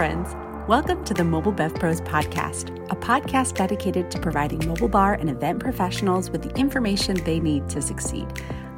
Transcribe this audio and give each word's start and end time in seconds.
friends. 0.00 0.34
Welcome 0.66 1.04
to 1.04 1.12
the 1.12 1.24
Mobile 1.24 1.52
Bev 1.52 1.74
Pros 1.74 2.00
podcast, 2.00 2.70
a 2.90 2.96
podcast 2.96 3.52
dedicated 3.52 4.10
to 4.12 4.18
providing 4.18 4.66
mobile 4.66 4.88
bar 4.88 5.12
and 5.12 5.28
event 5.28 5.60
professionals 5.60 6.30
with 6.30 6.40
the 6.40 6.48
information 6.58 7.22
they 7.24 7.38
need 7.38 7.68
to 7.68 7.82
succeed. 7.82 8.26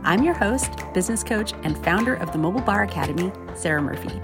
I'm 0.03 0.25
your 0.25 0.35
host, 0.35 0.73
business 0.93 1.23
coach, 1.23 1.53
and 1.63 1.79
founder 1.85 2.15
of 2.15 2.33
the 2.33 2.39
Mobile 2.39 2.63
Bar 2.63 2.83
Academy, 2.83 3.31
Sarah 3.55 3.81
Murphy. 3.81 4.21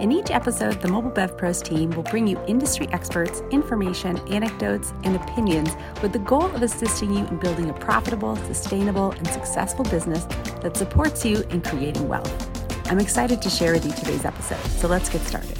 In 0.00 0.10
each 0.10 0.32
episode, 0.32 0.82
the 0.82 0.88
Mobile 0.88 1.12
Bev 1.12 1.38
Pros 1.38 1.62
team 1.62 1.90
will 1.90 2.02
bring 2.02 2.26
you 2.26 2.36
industry 2.48 2.88
experts, 2.88 3.42
information, 3.52 4.18
anecdotes, 4.26 4.92
and 5.04 5.14
opinions 5.14 5.76
with 6.02 6.12
the 6.12 6.18
goal 6.18 6.46
of 6.46 6.62
assisting 6.62 7.14
you 7.14 7.24
in 7.28 7.36
building 7.36 7.70
a 7.70 7.74
profitable, 7.74 8.34
sustainable, 8.34 9.12
and 9.12 9.28
successful 9.28 9.84
business 9.84 10.24
that 10.62 10.76
supports 10.76 11.24
you 11.24 11.44
in 11.50 11.62
creating 11.62 12.08
wealth. 12.08 12.90
I'm 12.90 12.98
excited 12.98 13.40
to 13.40 13.48
share 13.48 13.72
with 13.72 13.86
you 13.86 13.92
today's 13.92 14.24
episode, 14.24 14.66
so 14.66 14.88
let's 14.88 15.08
get 15.08 15.20
started. 15.20 15.59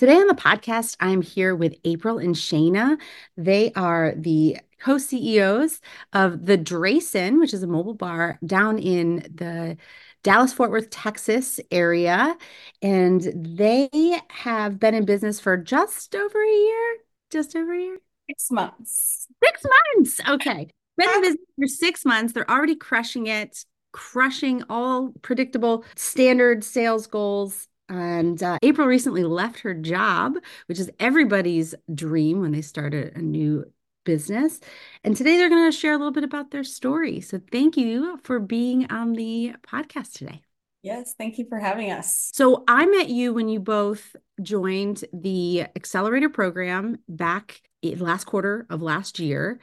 Today 0.00 0.16
on 0.16 0.28
the 0.28 0.34
podcast, 0.34 0.96
I'm 0.98 1.20
here 1.20 1.54
with 1.54 1.76
April 1.84 2.16
and 2.16 2.34
Shaina. 2.34 2.98
They 3.36 3.70
are 3.76 4.14
the 4.16 4.56
co 4.80 4.96
CEOs 4.96 5.82
of 6.14 6.46
the 6.46 6.56
Dreyson, 6.56 7.38
which 7.38 7.52
is 7.52 7.62
a 7.62 7.66
mobile 7.66 7.92
bar 7.92 8.38
down 8.46 8.78
in 8.78 9.16
the 9.16 9.76
Dallas 10.22 10.54
Fort 10.54 10.70
Worth, 10.70 10.88
Texas 10.88 11.60
area. 11.70 12.34
And 12.80 13.30
they 13.36 13.90
have 14.30 14.80
been 14.80 14.94
in 14.94 15.04
business 15.04 15.38
for 15.38 15.58
just 15.58 16.16
over 16.16 16.42
a 16.42 16.50
year. 16.50 16.96
Just 17.28 17.54
over 17.54 17.74
a 17.74 17.78
year? 17.78 17.98
Six 18.30 18.50
months. 18.50 19.26
Six 19.44 19.62
months. 19.96 20.20
Okay. 20.26 20.70
Been 20.96 21.10
in 21.10 21.20
business 21.20 21.46
for 21.58 21.66
six 21.66 22.06
months. 22.06 22.32
They're 22.32 22.50
already 22.50 22.76
crushing 22.76 23.26
it, 23.26 23.66
crushing 23.92 24.62
all 24.70 25.12
predictable 25.20 25.84
standard 25.94 26.64
sales 26.64 27.06
goals. 27.06 27.68
And 27.90 28.42
uh, 28.42 28.58
April 28.62 28.86
recently 28.86 29.24
left 29.24 29.60
her 29.60 29.74
job, 29.74 30.36
which 30.66 30.78
is 30.78 30.90
everybody's 31.00 31.74
dream 31.92 32.40
when 32.40 32.52
they 32.52 32.62
start 32.62 32.94
a, 32.94 33.12
a 33.16 33.20
new 33.20 33.64
business. 34.04 34.60
And 35.04 35.16
today 35.16 35.36
they're 35.36 35.48
going 35.50 35.70
to 35.70 35.76
share 35.76 35.92
a 35.92 35.96
little 35.96 36.12
bit 36.12 36.24
about 36.24 36.52
their 36.52 36.64
story. 36.64 37.20
So 37.20 37.40
thank 37.50 37.76
you 37.76 38.18
for 38.22 38.38
being 38.38 38.90
on 38.90 39.12
the 39.14 39.54
podcast 39.66 40.12
today. 40.12 40.42
Yes, 40.82 41.14
thank 41.18 41.36
you 41.36 41.46
for 41.48 41.58
having 41.58 41.90
us. 41.90 42.30
So 42.32 42.64
I 42.66 42.86
met 42.86 43.10
you 43.10 43.34
when 43.34 43.48
you 43.48 43.60
both 43.60 44.16
joined 44.40 45.04
the 45.12 45.66
accelerator 45.76 46.30
program 46.30 46.98
back 47.08 47.60
last 47.82 48.24
quarter 48.24 48.66
of 48.70 48.80
last 48.80 49.18
year 49.18 49.58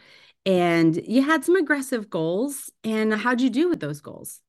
and 0.45 0.95
you 1.07 1.23
had 1.23 1.43
some 1.43 1.55
aggressive 1.55 2.09
goals 2.09 2.71
and 2.83 3.13
how'd 3.13 3.41
you 3.41 3.49
do 3.49 3.69
with 3.69 3.79
those 3.79 4.01
goals? 4.01 4.41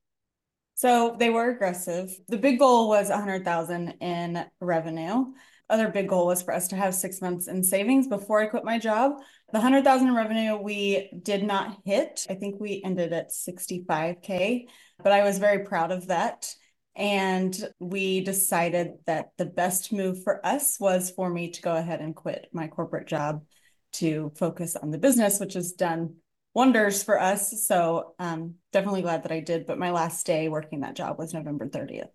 So 0.79 1.17
they 1.19 1.29
were 1.29 1.51
aggressive. 1.51 2.17
The 2.29 2.39
big 2.39 2.61
goal 2.61 2.89
was 2.89 3.09
100,000 3.09 3.97
in 4.01 4.45
revenue. 4.61 5.25
Other 5.69 5.89
big 5.89 6.09
goal 6.09 6.27
was 6.27 6.41
for 6.41 6.55
us 6.55 6.69
to 6.69 6.77
have 6.77 6.95
6 6.95 7.21
months 7.21 7.49
in 7.49 7.65
savings 7.65 8.07
before 8.07 8.41
I 8.41 8.47
quit 8.47 8.63
my 8.63 8.79
job. 8.79 9.15
The 9.53 9.59
100,000 9.59 10.07
in 10.07 10.15
revenue 10.15 10.57
we 10.57 11.11
did 11.21 11.43
not 11.43 11.79
hit. 11.85 12.29
I 12.31 12.35
think 12.35 12.61
we 12.61 12.81
ended 12.85 13.13
at 13.13 13.33
65k, 13.33 14.67
but 15.03 15.11
I 15.11 15.25
was 15.25 15.39
very 15.39 15.65
proud 15.65 15.91
of 15.91 16.07
that. 16.07 16.55
And 16.95 17.57
we 17.81 18.21
decided 18.21 18.93
that 19.07 19.31
the 19.37 19.47
best 19.47 19.93
move 19.93 20.23
for 20.23 20.47
us 20.47 20.79
was 20.79 21.11
for 21.11 21.29
me 21.29 21.51
to 21.51 21.61
go 21.61 21.75
ahead 21.75 22.01
and 22.01 22.15
quit 22.15 22.47
my 22.53 22.69
corporate 22.69 23.09
job 23.09 23.43
to 23.95 24.31
focus 24.37 24.77
on 24.77 24.93
the 24.93 24.99
business, 24.99 25.41
which 25.41 25.57
is 25.57 25.73
done 25.73 26.15
wonders 26.55 27.03
for 27.03 27.21
us. 27.21 27.67
So 27.67 28.15
um, 28.19 28.55
definitely 28.73 29.03
glad 29.03 29.23
that 29.25 29.33
I 29.33 29.41
did. 29.41 29.67
But 29.67 29.79
my 29.79 29.91
last 29.91 30.27
day 30.27 30.49
working 30.49 30.81
that 30.81 30.97
job 30.97 31.19
was 31.19 31.35
November 31.35 31.69
30th 31.69 32.09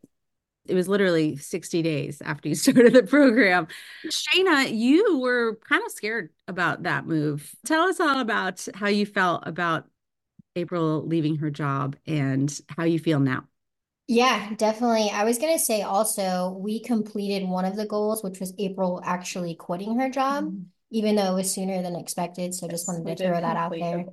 it 0.66 0.76
was 0.76 0.88
literally 0.88 1.36
60 1.36 1.82
days 1.82 2.22
after 2.24 2.50
you 2.50 2.56
started 2.56 2.94
the 2.94 3.04
program. 3.04 3.68
Shaina, 4.06 4.74
you 4.76 5.20
were 5.20 5.60
kind 5.68 5.84
of 5.86 5.92
scared 5.92 6.30
about 6.48 6.84
that 6.84 7.06
move. 7.06 7.54
Tell 7.66 7.84
us 7.84 8.00
all 8.00 8.20
about 8.20 8.66
how 8.74 8.88
you 8.88 9.06
felt 9.06 9.44
about 9.46 9.86
April 10.56 11.06
leaving 11.06 11.38
her 11.38 11.50
job 11.50 11.96
and 12.06 12.60
how 12.70 12.84
you 12.84 13.00
feel 13.00 13.20
now. 13.20 13.46
Yeah, 14.08 14.54
definitely. 14.56 15.10
I 15.10 15.24
was 15.24 15.38
going 15.38 15.54
to 15.54 15.64
say 15.64 15.82
also, 15.82 16.58
we 16.60 16.82
completed 16.82 17.48
one 17.48 17.64
of 17.64 17.78
the 17.78 17.86
goals, 17.86 18.22
which 18.22 18.40
was 18.40 18.54
April 18.60 19.02
actually 19.04 19.56
quitting 19.56 19.98
her 19.98 20.10
job, 20.10 20.46
mm-hmm. 20.46 20.64
Even 20.94 21.16
though 21.16 21.32
it 21.32 21.36
was 21.36 21.52
sooner 21.52 21.82
than 21.82 21.96
expected. 21.96 22.54
So 22.54 22.68
yes, 22.68 22.76
just 22.76 22.88
wanted 22.88 23.18
to 23.18 23.26
throw 23.26 23.42
that 23.42 23.58
out 23.58 23.72
there. 23.72 24.06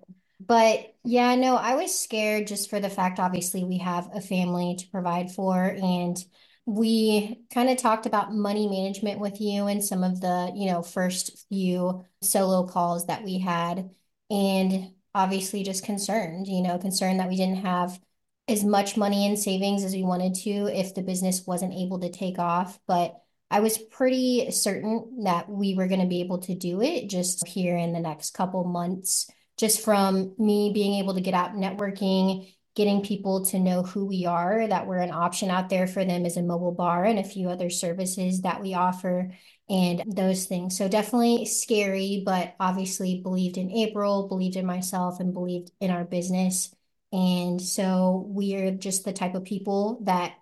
But 0.44 0.94
yeah, 1.04 1.34
no, 1.34 1.56
I 1.56 1.74
was 1.74 1.96
scared 1.96 2.46
just 2.46 2.70
for 2.70 2.80
the 2.80 2.88
fact, 2.88 3.20
obviously, 3.20 3.62
we 3.64 3.78
have 3.78 4.08
a 4.14 4.22
family 4.22 4.76
to 4.78 4.88
provide 4.88 5.30
for. 5.30 5.62
And 5.62 6.16
we 6.64 7.42
kind 7.52 7.68
of 7.68 7.76
talked 7.76 8.06
about 8.06 8.34
money 8.34 8.66
management 8.66 9.20
with 9.20 9.42
you 9.42 9.66
and 9.66 9.84
some 9.84 10.02
of 10.02 10.22
the, 10.22 10.52
you 10.56 10.70
know, 10.70 10.82
first 10.82 11.46
few 11.50 12.02
solo 12.22 12.66
calls 12.66 13.06
that 13.06 13.24
we 13.24 13.38
had. 13.38 13.90
And 14.30 14.92
obviously, 15.14 15.62
just 15.62 15.84
concerned, 15.84 16.46
you 16.46 16.62
know, 16.62 16.78
concerned 16.78 17.20
that 17.20 17.28
we 17.28 17.36
didn't 17.36 17.66
have 17.66 18.00
as 18.48 18.64
much 18.64 18.96
money 18.96 19.26
in 19.26 19.36
savings 19.36 19.84
as 19.84 19.92
we 19.92 20.02
wanted 20.02 20.34
to 20.34 20.50
if 20.50 20.94
the 20.94 21.02
business 21.02 21.46
wasn't 21.46 21.74
able 21.74 22.00
to 22.00 22.10
take 22.10 22.38
off. 22.38 22.80
But 22.86 23.20
I 23.50 23.60
was 23.60 23.78
pretty 23.78 24.50
certain 24.50 25.24
that 25.24 25.48
we 25.48 25.74
were 25.74 25.88
going 25.88 26.00
to 26.00 26.06
be 26.06 26.20
able 26.20 26.38
to 26.42 26.54
do 26.54 26.80
it 26.82 27.08
just 27.08 27.46
here 27.46 27.76
in 27.76 27.92
the 27.92 28.00
next 28.00 28.32
couple 28.32 28.62
months 28.64 29.28
just 29.60 29.84
from 29.84 30.34
me 30.38 30.72
being 30.72 30.94
able 30.94 31.14
to 31.14 31.20
get 31.20 31.34
out 31.34 31.52
networking, 31.52 32.50
getting 32.74 33.02
people 33.02 33.44
to 33.44 33.58
know 33.58 33.82
who 33.82 34.06
we 34.06 34.24
are, 34.24 34.66
that 34.66 34.86
we're 34.86 34.98
an 34.98 35.10
option 35.10 35.50
out 35.50 35.68
there 35.68 35.86
for 35.86 36.02
them 36.02 36.24
as 36.24 36.38
a 36.38 36.42
mobile 36.42 36.72
bar 36.72 37.04
and 37.04 37.18
a 37.18 37.24
few 37.24 37.50
other 37.50 37.68
services 37.68 38.40
that 38.40 38.62
we 38.62 38.72
offer 38.72 39.30
and 39.68 40.02
those 40.06 40.46
things. 40.46 40.78
So 40.78 40.88
definitely 40.88 41.44
scary, 41.44 42.22
but 42.24 42.54
obviously 42.58 43.20
believed 43.22 43.58
in 43.58 43.70
April, 43.70 44.28
believed 44.28 44.56
in 44.56 44.64
myself, 44.64 45.20
and 45.20 45.34
believed 45.34 45.70
in 45.78 45.90
our 45.90 46.04
business. 46.04 46.74
And 47.12 47.60
so 47.60 48.24
we're 48.28 48.70
just 48.70 49.04
the 49.04 49.12
type 49.12 49.34
of 49.34 49.44
people 49.44 50.00
that 50.04 50.32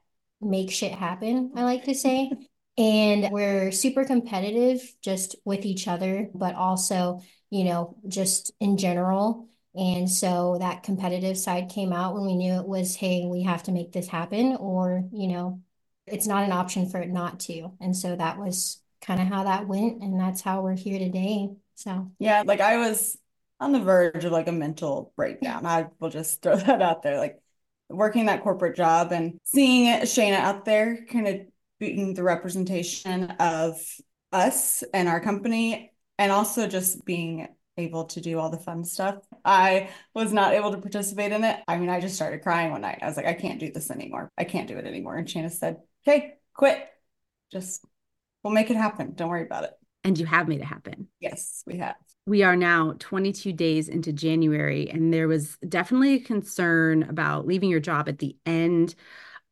make 0.40 0.70
shit 0.70 0.92
happen, 0.92 1.52
I 1.56 1.64
like 1.64 1.84
to 1.84 1.94
say. 1.94 2.30
And 2.78 3.28
we're 3.30 3.72
super 3.72 4.04
competitive 4.04 4.80
just 5.02 5.36
with 5.44 5.66
each 5.66 5.88
other, 5.88 6.30
but 6.32 6.54
also 6.54 7.20
you 7.50 7.64
know, 7.64 7.96
just 8.06 8.52
in 8.60 8.76
general. 8.76 9.48
And 9.74 10.10
so 10.10 10.56
that 10.58 10.82
competitive 10.82 11.38
side 11.38 11.70
came 11.70 11.92
out 11.92 12.14
when 12.14 12.26
we 12.26 12.36
knew 12.36 12.54
it 12.54 12.66
was, 12.66 12.96
hey, 12.96 13.26
we 13.26 13.42
have 13.42 13.62
to 13.64 13.72
make 13.72 13.92
this 13.92 14.08
happen, 14.08 14.56
or, 14.56 15.04
you 15.12 15.28
know, 15.28 15.60
it's 16.06 16.26
not 16.26 16.44
an 16.44 16.52
option 16.52 16.88
for 16.88 16.98
it 16.98 17.10
not 17.10 17.40
to. 17.40 17.72
And 17.80 17.96
so 17.96 18.16
that 18.16 18.38
was 18.38 18.80
kind 19.02 19.20
of 19.20 19.28
how 19.28 19.44
that 19.44 19.68
went. 19.68 20.02
And 20.02 20.18
that's 20.18 20.40
how 20.40 20.62
we're 20.62 20.76
here 20.76 20.98
today. 20.98 21.50
So, 21.74 22.10
yeah, 22.18 22.42
like 22.44 22.60
I 22.60 22.78
was 22.78 23.16
on 23.60 23.72
the 23.72 23.80
verge 23.80 24.24
of 24.24 24.32
like 24.32 24.48
a 24.48 24.52
mental 24.52 25.12
breakdown. 25.16 25.64
I 25.66 25.88
will 26.00 26.10
just 26.10 26.42
throw 26.42 26.56
that 26.56 26.82
out 26.82 27.02
there. 27.02 27.18
Like 27.18 27.38
working 27.88 28.26
that 28.26 28.42
corporate 28.42 28.76
job 28.76 29.12
and 29.12 29.38
seeing 29.44 29.86
it, 29.86 30.02
Shaina 30.02 30.38
out 30.38 30.64
there 30.64 31.04
kind 31.08 31.28
of 31.28 31.40
being 31.78 32.14
the 32.14 32.22
representation 32.22 33.30
of 33.38 33.80
us 34.32 34.84
and 34.92 35.08
our 35.08 35.20
company 35.20 35.92
and 36.18 36.32
also 36.32 36.66
just 36.66 37.04
being 37.04 37.48
able 37.76 38.04
to 38.06 38.20
do 38.20 38.38
all 38.38 38.50
the 38.50 38.58
fun 38.58 38.84
stuff. 38.84 39.18
I 39.44 39.90
was 40.14 40.32
not 40.32 40.52
able 40.52 40.72
to 40.72 40.78
participate 40.78 41.32
in 41.32 41.44
it. 41.44 41.60
I 41.68 41.78
mean, 41.78 41.88
I 41.88 42.00
just 42.00 42.16
started 42.16 42.42
crying 42.42 42.72
one 42.72 42.80
night. 42.80 42.98
I 43.00 43.06
was 43.06 43.16
like, 43.16 43.26
I 43.26 43.34
can't 43.34 43.60
do 43.60 43.70
this 43.70 43.90
anymore. 43.90 44.30
I 44.36 44.44
can't 44.44 44.68
do 44.68 44.76
it 44.76 44.84
anymore. 44.84 45.16
And 45.16 45.26
Shaina 45.26 45.50
said, 45.50 45.76
Okay, 46.06 46.34
quit. 46.54 46.86
Just 47.52 47.84
we'll 48.42 48.52
make 48.52 48.70
it 48.70 48.76
happen. 48.76 49.14
Don't 49.14 49.28
worry 49.28 49.44
about 49.44 49.64
it. 49.64 49.70
And 50.04 50.18
you 50.18 50.26
have 50.26 50.48
made 50.48 50.60
it 50.60 50.64
happen. 50.64 51.08
Yes, 51.20 51.62
we 51.66 51.78
have. 51.78 51.96
We 52.26 52.42
are 52.42 52.56
now 52.56 52.94
22 52.98 53.52
days 53.52 53.88
into 53.88 54.12
January, 54.12 54.90
and 54.90 55.12
there 55.12 55.28
was 55.28 55.56
definitely 55.66 56.14
a 56.14 56.20
concern 56.20 57.04
about 57.04 57.46
leaving 57.46 57.70
your 57.70 57.80
job 57.80 58.08
at 58.08 58.18
the 58.18 58.36
end 58.44 58.94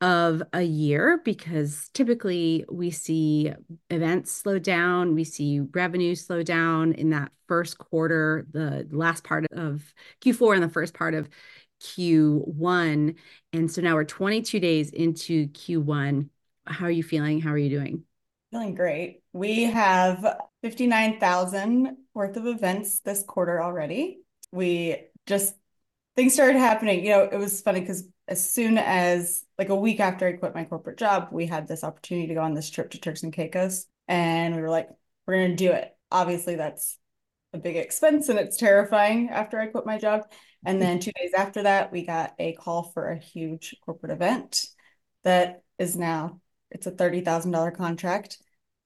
of 0.01 0.43
a 0.53 0.63
year 0.63 1.21
because 1.25 1.89
typically 1.95 2.65
we 2.71 2.91
see 2.91 3.53
events 3.89 4.33
slow 4.33 4.59
down, 4.59 5.15
we 5.15 5.25
see 5.25 5.61
revenue 5.61 6.15
slow 6.15 6.43
down 6.43 6.93
in 6.93 7.11
that 7.11 7.33
first 7.49 7.79
quarter, 7.79 8.47
the 8.51 8.87
last 8.91 9.25
part 9.25 9.47
of 9.53 9.83
Q4 10.23 10.55
and 10.55 10.63
the 10.63 10.69
first 10.69 10.93
part 10.93 11.15
of 11.15 11.29
Q1. 11.83 13.17
And 13.53 13.71
so 13.71 13.81
now 13.81 13.95
we're 13.95 14.05
22 14.05 14.61
days 14.61 14.91
into 14.91 15.49
Q1. 15.49 16.29
How 16.67 16.87
are 16.87 16.91
you 16.91 17.03
feeling? 17.03 17.41
How 17.41 17.53
are 17.53 17.59
you 17.59 17.71
doing? 17.71 18.05
Feeling 18.51 18.75
great. 18.75 19.23
We 19.33 19.65
have 19.65 20.27
59,000 20.63 21.97
worth 22.13 22.37
of 22.37 22.47
events 22.47 23.01
this 23.01 23.23
quarter 23.23 23.63
already. 23.63 24.21
We 24.53 24.97
just 25.27 25.55
things 26.17 26.35
started 26.35 26.59
happening. 26.59 27.05
You 27.05 27.11
know, 27.11 27.23
it 27.25 27.39
was 27.39 27.61
funny 27.61 27.81
because 27.81 28.07
as 28.29 28.49
soon 28.51 28.79
as 28.79 29.45
like 29.59 29.69
a 29.71 29.77
week 29.77 30.01
after 30.01 30.27
I 30.27 30.33
quit 30.33 30.55
my 30.55 30.65
corporate 30.65 30.99
job, 30.99 31.29
we 31.33 31.47
had 31.47 31.67
this 31.67 31.85
opportunity 31.85 32.29
to 32.29 32.35
go 32.35 32.43
on 32.43 32.55
this 32.55 32.71
trip 32.71 32.91
to 32.91 33.01
Turks 33.01 33.23
and 33.23 33.33
Caicos. 33.33 33.87
And 34.09 34.55
we 34.55 34.63
were 34.63 34.71
like, 34.71 34.89
we're 35.27 35.37
going 35.37 35.51
to 35.51 35.57
do 35.57 35.73
it. 35.73 35.93
Obviously, 36.11 36.57
that's 36.57 36.99
a 37.53 37.59
big 37.59 37.77
expense 37.77 38.29
and 38.29 38.39
it's 38.39 38.57
terrifying 38.57 39.31
after 39.31 39.59
I 39.59 39.67
quit 39.67 39.87
my 39.87 39.99
job. 39.99 40.23
And 40.65 40.81
then 40.81 41.01
two 41.01 41.13
days 41.13 41.33
after 41.37 41.63
that, 41.63 41.93
we 41.93 42.05
got 42.05 42.35
a 42.39 42.53
call 42.55 42.85
for 42.93 43.09
a 43.09 43.19
huge 43.19 43.77
corporate 43.85 44.13
event 44.13 44.67
that 45.25 45.63
is 45.79 45.97
now 45.97 46.41
it's 46.71 46.87
a 46.87 46.93
$30,000 46.93 47.77
contract. 47.77 48.39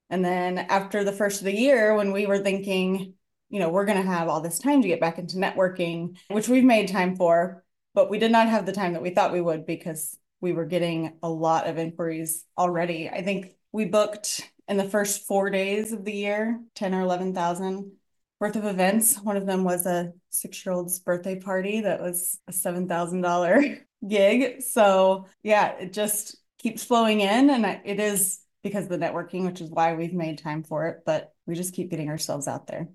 And 0.09 0.23
then 0.23 0.57
after 0.57 1.03
the 1.03 1.11
first 1.11 1.41
of 1.41 1.45
the 1.45 1.55
year, 1.55 1.95
when 1.95 2.11
we 2.11 2.25
were 2.25 2.39
thinking, 2.39 3.13
you 3.49 3.59
know, 3.59 3.69
we're 3.69 3.85
going 3.85 4.01
to 4.01 4.07
have 4.07 4.27
all 4.27 4.41
this 4.41 4.59
time 4.59 4.81
to 4.81 4.87
get 4.87 4.99
back 4.99 5.17
into 5.17 5.37
networking, 5.37 6.17
which 6.29 6.47
we've 6.47 6.63
made 6.63 6.87
time 6.87 7.15
for, 7.15 7.63
but 7.93 8.09
we 8.09 8.19
did 8.19 8.31
not 8.31 8.47
have 8.47 8.65
the 8.65 8.71
time 8.71 8.93
that 8.93 9.01
we 9.01 9.09
thought 9.09 9.33
we 9.33 9.41
would 9.41 9.65
because 9.65 10.17
we 10.41 10.53
were 10.53 10.65
getting 10.65 11.17
a 11.23 11.29
lot 11.29 11.67
of 11.67 11.77
inquiries 11.77 12.43
already. 12.57 13.09
I 13.09 13.21
think 13.21 13.55
we 13.71 13.85
booked 13.85 14.41
in 14.67 14.77
the 14.77 14.83
first 14.89 15.27
four 15.27 15.49
days 15.49 15.91
of 15.91 16.03
the 16.03 16.13
year, 16.13 16.59
10 16.75 16.93
or 16.95 17.01
11,000 17.01 17.91
worth 18.39 18.55
of 18.55 18.65
events. 18.65 19.21
One 19.21 19.37
of 19.37 19.45
them 19.45 19.63
was 19.63 19.85
a 19.85 20.11
six 20.31 20.65
year 20.65 20.73
old's 20.73 20.99
birthday 20.99 21.39
party 21.39 21.81
that 21.81 22.01
was 22.01 22.39
a 22.47 22.51
$7,000 22.51 23.81
gig. 24.07 24.61
So, 24.63 25.27
yeah, 25.43 25.73
it 25.79 25.93
just 25.93 26.37
keeps 26.57 26.83
flowing 26.83 27.21
in. 27.21 27.49
And 27.49 27.65
it 27.85 27.99
is 27.99 28.39
because 28.63 28.85
of 28.85 28.89
the 28.89 28.97
networking, 28.97 29.45
which 29.45 29.61
is 29.61 29.69
why 29.69 29.93
we've 29.93 30.13
made 30.13 30.39
time 30.39 30.63
for 30.63 30.87
it. 30.87 31.03
But 31.05 31.31
we 31.45 31.55
just 31.55 31.73
keep 31.73 31.89
getting 31.91 32.09
ourselves 32.09 32.47
out 32.47 32.67
there. 32.67 32.89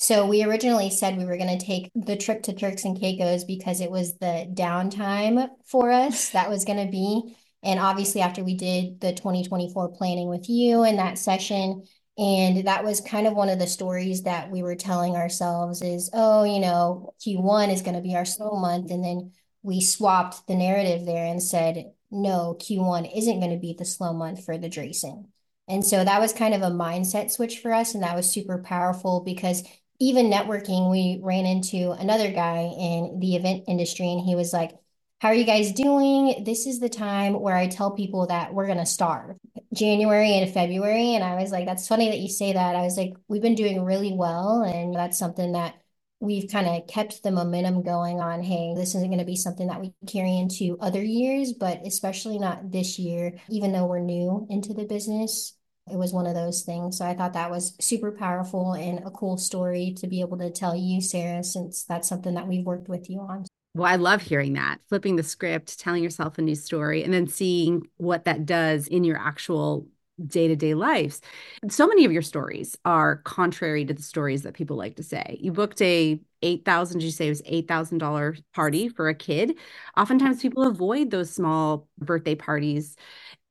So 0.00 0.26
we 0.26 0.44
originally 0.44 0.90
said 0.90 1.18
we 1.18 1.24
were 1.24 1.36
going 1.36 1.58
to 1.58 1.64
take 1.64 1.90
the 1.94 2.16
trip 2.16 2.44
to 2.44 2.52
Turks 2.52 2.84
and 2.84 2.98
Caicos 2.98 3.42
because 3.42 3.80
it 3.80 3.90
was 3.90 4.16
the 4.18 4.48
downtime 4.54 5.48
for 5.66 5.90
us. 5.90 6.30
That 6.30 6.48
was 6.48 6.64
going 6.64 6.84
to 6.86 6.90
be. 6.90 7.36
And 7.64 7.80
obviously, 7.80 8.20
after 8.20 8.44
we 8.44 8.54
did 8.54 9.00
the 9.00 9.12
2024 9.12 9.88
planning 9.90 10.28
with 10.28 10.48
you 10.48 10.84
in 10.84 10.96
that 10.98 11.18
session, 11.18 11.82
and 12.16 12.68
that 12.68 12.84
was 12.84 13.00
kind 13.00 13.26
of 13.26 13.34
one 13.34 13.48
of 13.48 13.58
the 13.58 13.66
stories 13.66 14.22
that 14.22 14.52
we 14.52 14.62
were 14.62 14.76
telling 14.76 15.16
ourselves 15.16 15.82
is, 15.82 16.10
oh, 16.12 16.44
you 16.44 16.60
know, 16.60 17.14
Q1 17.26 17.72
is 17.72 17.82
going 17.82 17.96
to 17.96 18.00
be 18.00 18.14
our 18.14 18.24
slow 18.24 18.52
month. 18.52 18.92
And 18.92 19.04
then 19.04 19.32
we 19.62 19.80
swapped 19.80 20.46
the 20.46 20.54
narrative 20.54 21.06
there 21.06 21.26
and 21.26 21.42
said, 21.42 21.92
no, 22.12 22.56
Q1 22.60 23.16
isn't 23.16 23.40
going 23.40 23.52
to 23.52 23.58
be 23.58 23.74
the 23.76 23.84
slow 23.84 24.12
month 24.12 24.44
for 24.44 24.56
the 24.56 24.70
Dreyson. 24.70 25.26
And 25.68 25.84
so 25.84 26.02
that 26.02 26.20
was 26.20 26.32
kind 26.32 26.54
of 26.54 26.62
a 26.62 26.70
mindset 26.70 27.30
switch 27.30 27.58
for 27.58 27.72
us. 27.72 27.94
And 27.94 28.02
that 28.02 28.16
was 28.16 28.32
super 28.32 28.62
powerful 28.62 29.20
because 29.20 29.62
even 30.00 30.30
networking, 30.30 30.90
we 30.90 31.20
ran 31.22 31.46
into 31.46 31.92
another 31.92 32.30
guy 32.30 32.70
in 32.78 33.18
the 33.20 33.36
event 33.36 33.64
industry 33.66 34.10
and 34.10 34.20
he 34.20 34.34
was 34.34 34.52
like, 34.52 34.72
how 35.20 35.28
are 35.28 35.34
you 35.34 35.44
guys 35.44 35.72
doing? 35.72 36.44
This 36.44 36.66
is 36.66 36.78
the 36.78 36.88
time 36.88 37.40
where 37.40 37.56
I 37.56 37.66
tell 37.66 37.90
people 37.90 38.28
that 38.28 38.54
we're 38.54 38.66
going 38.66 38.78
to 38.78 38.86
starve 38.86 39.36
January 39.74 40.38
and 40.38 40.52
February. 40.52 41.14
And 41.14 41.24
I 41.24 41.34
was 41.34 41.50
like, 41.50 41.66
that's 41.66 41.88
funny 41.88 42.08
that 42.10 42.20
you 42.20 42.28
say 42.28 42.52
that. 42.52 42.76
I 42.76 42.82
was 42.82 42.96
like, 42.96 43.14
we've 43.26 43.42
been 43.42 43.56
doing 43.56 43.84
really 43.84 44.12
well. 44.12 44.62
And 44.62 44.94
that's 44.94 45.18
something 45.18 45.52
that 45.52 45.74
we've 46.20 46.48
kind 46.48 46.68
of 46.68 46.86
kept 46.86 47.24
the 47.24 47.32
momentum 47.32 47.82
going 47.82 48.20
on. 48.20 48.44
Hey, 48.44 48.74
this 48.76 48.94
isn't 48.94 49.08
going 49.08 49.18
to 49.18 49.24
be 49.24 49.34
something 49.34 49.66
that 49.66 49.80
we 49.80 49.92
carry 50.06 50.38
into 50.38 50.78
other 50.80 51.02
years, 51.02 51.52
but 51.52 51.84
especially 51.84 52.38
not 52.38 52.70
this 52.70 52.98
year, 53.00 53.40
even 53.48 53.72
though 53.72 53.86
we're 53.86 53.98
new 53.98 54.46
into 54.48 54.72
the 54.72 54.84
business. 54.84 55.57
It 55.90 55.96
was 55.96 56.12
one 56.12 56.26
of 56.26 56.34
those 56.34 56.62
things. 56.62 56.98
So 56.98 57.04
I 57.04 57.14
thought 57.14 57.32
that 57.32 57.50
was 57.50 57.76
super 57.80 58.12
powerful 58.12 58.74
and 58.74 59.00
a 59.06 59.10
cool 59.10 59.36
story 59.36 59.94
to 59.98 60.06
be 60.06 60.20
able 60.20 60.38
to 60.38 60.50
tell 60.50 60.74
you, 60.76 61.00
Sarah, 61.00 61.44
since 61.44 61.84
that's 61.84 62.08
something 62.08 62.34
that 62.34 62.48
we've 62.48 62.64
worked 62.64 62.88
with 62.88 63.08
you 63.10 63.20
on. 63.20 63.46
Well, 63.74 63.90
I 63.90 63.96
love 63.96 64.22
hearing 64.22 64.54
that, 64.54 64.78
flipping 64.88 65.16
the 65.16 65.22
script, 65.22 65.78
telling 65.78 66.02
yourself 66.02 66.38
a 66.38 66.42
new 66.42 66.54
story, 66.54 67.04
and 67.04 67.12
then 67.12 67.28
seeing 67.28 67.82
what 67.96 68.24
that 68.24 68.44
does 68.46 68.88
in 68.88 69.04
your 69.04 69.18
actual 69.18 69.86
day 70.26 70.48
to 70.48 70.56
day 70.56 70.74
lives. 70.74 71.20
So 71.68 71.86
many 71.86 72.04
of 72.04 72.12
your 72.12 72.22
stories 72.22 72.76
are 72.84 73.16
contrary 73.18 73.84
to 73.84 73.94
the 73.94 74.02
stories 74.02 74.42
that 74.42 74.54
people 74.54 74.76
like 74.76 74.96
to 74.96 75.02
say. 75.02 75.38
You 75.40 75.52
booked 75.52 75.80
a 75.80 76.20
eight 76.42 76.64
thousand, 76.64 77.02
you 77.02 77.10
say 77.10 77.26
it 77.26 77.30
was 77.30 77.42
eight 77.46 77.68
thousand 77.68 77.98
dollar 77.98 78.36
party 78.54 78.88
for 78.88 79.08
a 79.08 79.14
kid. 79.14 79.56
Oftentimes, 79.96 80.42
people 80.42 80.64
avoid 80.64 81.10
those 81.10 81.30
small 81.30 81.88
birthday 81.98 82.34
parties, 82.34 82.96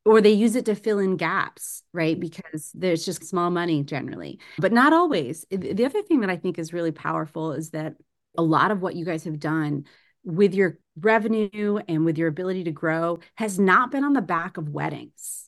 or 0.07 0.21
they 0.21 0.31
use 0.31 0.56
it 0.56 0.65
to 0.65 0.74
fill 0.74 1.00
in 1.00 1.18
gaps, 1.18 1.83
right? 1.92 2.18
Mm-hmm. 2.18 2.21
Because 2.21 2.71
there's 2.74 3.06
just 3.06 3.25
small 3.25 3.50
money 3.50 3.83
generally, 3.83 4.39
but 4.57 4.71
not 4.71 4.94
always. 4.94 5.45
The 5.51 5.86
other 5.86 6.01
thing 6.01 6.21
that 6.21 6.30
I 6.30 6.38
think 6.38 6.57
is 6.57 6.71
really 6.71 6.94
powerful 6.94 7.51
is 7.51 7.71
that 7.71 7.95
a 8.38 8.42
lot 8.42 8.71
of 8.71 8.81
what 8.81 8.95
you 8.95 9.04
guys 9.04 9.25
have 9.25 9.39
done 9.39 9.83
with 10.24 10.54
your 10.54 10.80
revenue 10.98 11.80
and 11.89 12.06
with 12.06 12.18
your 12.18 12.30
ability 12.30 12.63
to 12.63 12.71
grow 12.71 13.19
has 13.36 13.59
not 13.59 13.92
been 13.92 14.06
on 14.06 14.13
the 14.13 14.21
back 14.21 14.56
of 14.56 14.69
weddings. 14.69 15.46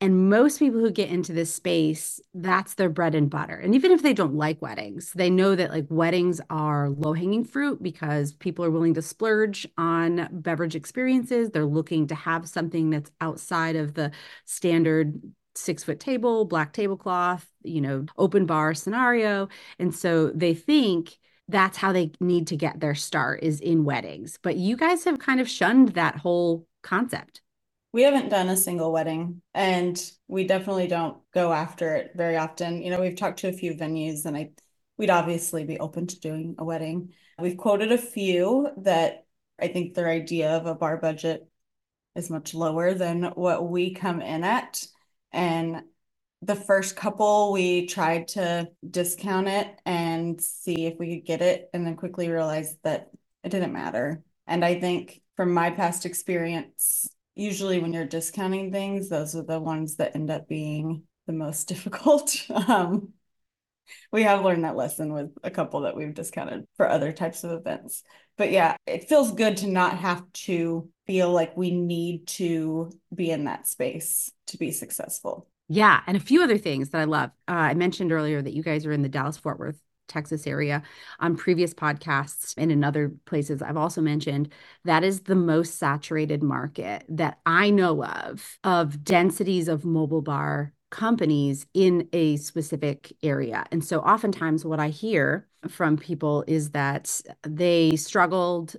And 0.00 0.28
most 0.28 0.58
people 0.58 0.80
who 0.80 0.90
get 0.90 1.08
into 1.08 1.32
this 1.32 1.54
space, 1.54 2.20
that's 2.34 2.74
their 2.74 2.90
bread 2.90 3.14
and 3.14 3.30
butter. 3.30 3.54
And 3.54 3.74
even 3.74 3.90
if 3.90 4.02
they 4.02 4.12
don't 4.12 4.34
like 4.34 4.60
weddings, 4.60 5.12
they 5.14 5.30
know 5.30 5.54
that 5.54 5.70
like 5.70 5.86
weddings 5.88 6.40
are 6.50 6.90
low 6.90 7.14
hanging 7.14 7.44
fruit 7.44 7.82
because 7.82 8.32
people 8.32 8.64
are 8.64 8.70
willing 8.70 8.94
to 8.94 9.02
splurge 9.02 9.66
on 9.78 10.28
beverage 10.30 10.74
experiences. 10.74 11.50
They're 11.50 11.64
looking 11.64 12.06
to 12.08 12.14
have 12.14 12.48
something 12.48 12.90
that's 12.90 13.12
outside 13.20 13.76
of 13.76 13.94
the 13.94 14.10
standard 14.44 15.20
six 15.54 15.84
foot 15.84 16.00
table, 16.00 16.44
black 16.44 16.72
tablecloth, 16.72 17.46
you 17.62 17.80
know, 17.80 18.04
open 18.18 18.46
bar 18.46 18.74
scenario. 18.74 19.48
And 19.78 19.94
so 19.94 20.30
they 20.30 20.54
think 20.54 21.18
that's 21.48 21.76
how 21.76 21.92
they 21.92 22.10
need 22.20 22.46
to 22.48 22.56
get 22.56 22.80
their 22.80 22.94
start 22.94 23.42
is 23.42 23.60
in 23.60 23.84
weddings. 23.84 24.38
But 24.42 24.56
you 24.56 24.76
guys 24.76 25.04
have 25.04 25.18
kind 25.18 25.40
of 25.40 25.48
shunned 25.48 25.90
that 25.90 26.16
whole 26.16 26.66
concept. 26.82 27.40
We 27.94 28.02
haven't 28.02 28.28
done 28.28 28.48
a 28.48 28.56
single 28.56 28.90
wedding 28.90 29.40
and 29.54 29.96
we 30.26 30.48
definitely 30.48 30.88
don't 30.88 31.18
go 31.30 31.52
after 31.52 31.94
it 31.94 32.10
very 32.16 32.36
often. 32.36 32.82
You 32.82 32.90
know, 32.90 33.00
we've 33.00 33.14
talked 33.14 33.38
to 33.38 33.48
a 33.48 33.52
few 33.52 33.72
venues 33.74 34.24
and 34.24 34.36
I 34.36 34.50
we'd 34.98 35.10
obviously 35.10 35.62
be 35.62 35.78
open 35.78 36.08
to 36.08 36.18
doing 36.18 36.56
a 36.58 36.64
wedding. 36.64 37.12
We've 37.38 37.56
quoted 37.56 37.92
a 37.92 37.98
few 37.98 38.68
that 38.78 39.26
I 39.60 39.68
think 39.68 39.94
their 39.94 40.08
idea 40.08 40.56
of 40.56 40.66
a 40.66 40.74
bar 40.74 40.96
budget 40.96 41.48
is 42.16 42.30
much 42.30 42.52
lower 42.52 42.94
than 42.94 43.26
what 43.36 43.70
we 43.70 43.94
come 43.94 44.20
in 44.20 44.42
at. 44.42 44.84
And 45.30 45.82
the 46.42 46.56
first 46.56 46.96
couple 46.96 47.52
we 47.52 47.86
tried 47.86 48.26
to 48.28 48.70
discount 48.90 49.46
it 49.46 49.68
and 49.86 50.40
see 50.40 50.86
if 50.86 50.98
we 50.98 51.14
could 51.14 51.26
get 51.26 51.42
it 51.42 51.70
and 51.72 51.86
then 51.86 51.94
quickly 51.94 52.28
realized 52.28 52.76
that 52.82 53.10
it 53.44 53.50
didn't 53.50 53.72
matter 53.72 54.22
and 54.46 54.62
i 54.64 54.78
think 54.78 55.22
from 55.36 55.54
my 55.54 55.70
past 55.70 56.04
experience 56.04 57.08
usually 57.34 57.78
when 57.80 57.92
you're 57.92 58.04
discounting 58.04 58.70
things 58.70 59.08
those 59.08 59.34
are 59.34 59.42
the 59.42 59.60
ones 59.60 59.96
that 59.96 60.14
end 60.14 60.30
up 60.30 60.48
being 60.48 61.02
the 61.26 61.32
most 61.32 61.64
difficult 61.68 62.36
um, 62.50 63.12
we 64.12 64.22
have 64.22 64.44
learned 64.44 64.64
that 64.64 64.76
lesson 64.76 65.12
with 65.12 65.30
a 65.42 65.50
couple 65.50 65.80
that 65.82 65.96
we've 65.96 66.14
discounted 66.14 66.64
for 66.76 66.88
other 66.88 67.12
types 67.12 67.44
of 67.44 67.52
events 67.52 68.02
but 68.36 68.50
yeah 68.50 68.76
it 68.86 69.08
feels 69.08 69.32
good 69.32 69.56
to 69.58 69.66
not 69.66 69.98
have 69.98 70.24
to 70.32 70.88
feel 71.06 71.30
like 71.30 71.56
we 71.56 71.70
need 71.70 72.26
to 72.26 72.90
be 73.14 73.30
in 73.30 73.44
that 73.44 73.66
space 73.66 74.30
to 74.46 74.56
be 74.56 74.70
successful 74.70 75.48
yeah. 75.68 76.00
And 76.06 76.16
a 76.16 76.20
few 76.20 76.42
other 76.42 76.58
things 76.58 76.90
that 76.90 77.00
I 77.00 77.04
love. 77.04 77.30
Uh, 77.48 77.52
I 77.52 77.74
mentioned 77.74 78.12
earlier 78.12 78.42
that 78.42 78.54
you 78.54 78.62
guys 78.62 78.84
are 78.84 78.92
in 78.92 79.02
the 79.02 79.08
Dallas 79.08 79.38
Fort 79.38 79.58
Worth, 79.58 79.80
Texas 80.08 80.46
area 80.46 80.82
on 81.20 81.36
previous 81.36 81.74
podcasts 81.74 82.54
and 82.56 82.70
in 82.70 82.84
other 82.84 83.12
places 83.24 83.62
I've 83.62 83.76
also 83.76 84.00
mentioned 84.00 84.50
that 84.84 85.04
is 85.04 85.22
the 85.22 85.34
most 85.34 85.78
saturated 85.78 86.42
market 86.42 87.04
that 87.08 87.38
I 87.46 87.70
know 87.70 88.04
of 88.04 88.58
of 88.64 89.04
densities 89.04 89.68
of 89.68 89.84
mobile 89.84 90.22
bar 90.22 90.72
companies 90.90 91.66
in 91.74 92.08
a 92.12 92.36
specific 92.36 93.12
area. 93.22 93.64
And 93.72 93.84
so 93.84 93.98
oftentimes 93.98 94.64
what 94.64 94.78
I 94.78 94.90
hear 94.90 95.48
from 95.68 95.96
people 95.96 96.44
is 96.46 96.70
that 96.70 97.20
they 97.42 97.96
struggled 97.96 98.76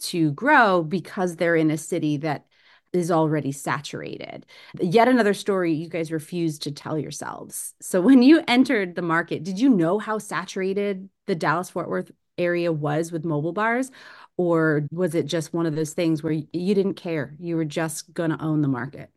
to 0.00 0.32
grow 0.32 0.82
because 0.82 1.36
they're 1.36 1.56
in 1.56 1.70
a 1.70 1.78
city 1.78 2.18
that 2.18 2.44
is 2.94 3.10
already 3.10 3.52
saturated. 3.52 4.46
Yet 4.80 5.08
another 5.08 5.34
story 5.34 5.72
you 5.72 5.88
guys 5.88 6.12
refused 6.12 6.62
to 6.62 6.72
tell 6.72 6.98
yourselves. 6.98 7.74
So 7.80 8.00
when 8.00 8.22
you 8.22 8.42
entered 8.46 8.94
the 8.94 9.02
market, 9.02 9.42
did 9.42 9.58
you 9.58 9.68
know 9.68 9.98
how 9.98 10.18
saturated 10.18 11.08
the 11.26 11.34
Dallas 11.34 11.70
Fort 11.70 11.88
Worth 11.88 12.12
area 12.38 12.72
was 12.72 13.12
with 13.12 13.24
mobile 13.24 13.52
bars? 13.52 13.90
Or 14.36 14.86
was 14.90 15.14
it 15.14 15.26
just 15.26 15.52
one 15.52 15.66
of 15.66 15.76
those 15.76 15.92
things 15.92 16.22
where 16.22 16.32
you 16.32 16.74
didn't 16.74 16.94
care? 16.94 17.34
You 17.38 17.56
were 17.56 17.64
just 17.64 18.14
going 18.14 18.30
to 18.30 18.42
own 18.42 18.62
the 18.62 18.68
market? 18.68 19.10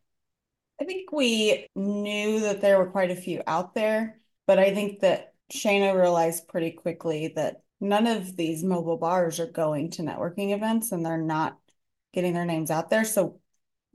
I 0.80 0.84
think 0.84 1.10
we 1.10 1.66
knew 1.74 2.40
that 2.40 2.60
there 2.60 2.78
were 2.78 2.90
quite 2.90 3.10
a 3.10 3.16
few 3.16 3.42
out 3.46 3.74
there, 3.74 4.20
but 4.46 4.60
I 4.60 4.72
think 4.74 5.00
that 5.00 5.34
Shaina 5.52 5.98
realized 5.98 6.46
pretty 6.46 6.70
quickly 6.70 7.32
that 7.34 7.62
none 7.80 8.06
of 8.06 8.36
these 8.36 8.62
mobile 8.62 8.96
bars 8.96 9.40
are 9.40 9.50
going 9.50 9.90
to 9.92 10.02
networking 10.02 10.54
events 10.54 10.92
and 10.92 11.04
they're 11.04 11.18
not 11.18 11.58
getting 12.12 12.32
their 12.32 12.44
names 12.44 12.70
out 12.70 12.90
there. 12.90 13.04
So 13.04 13.40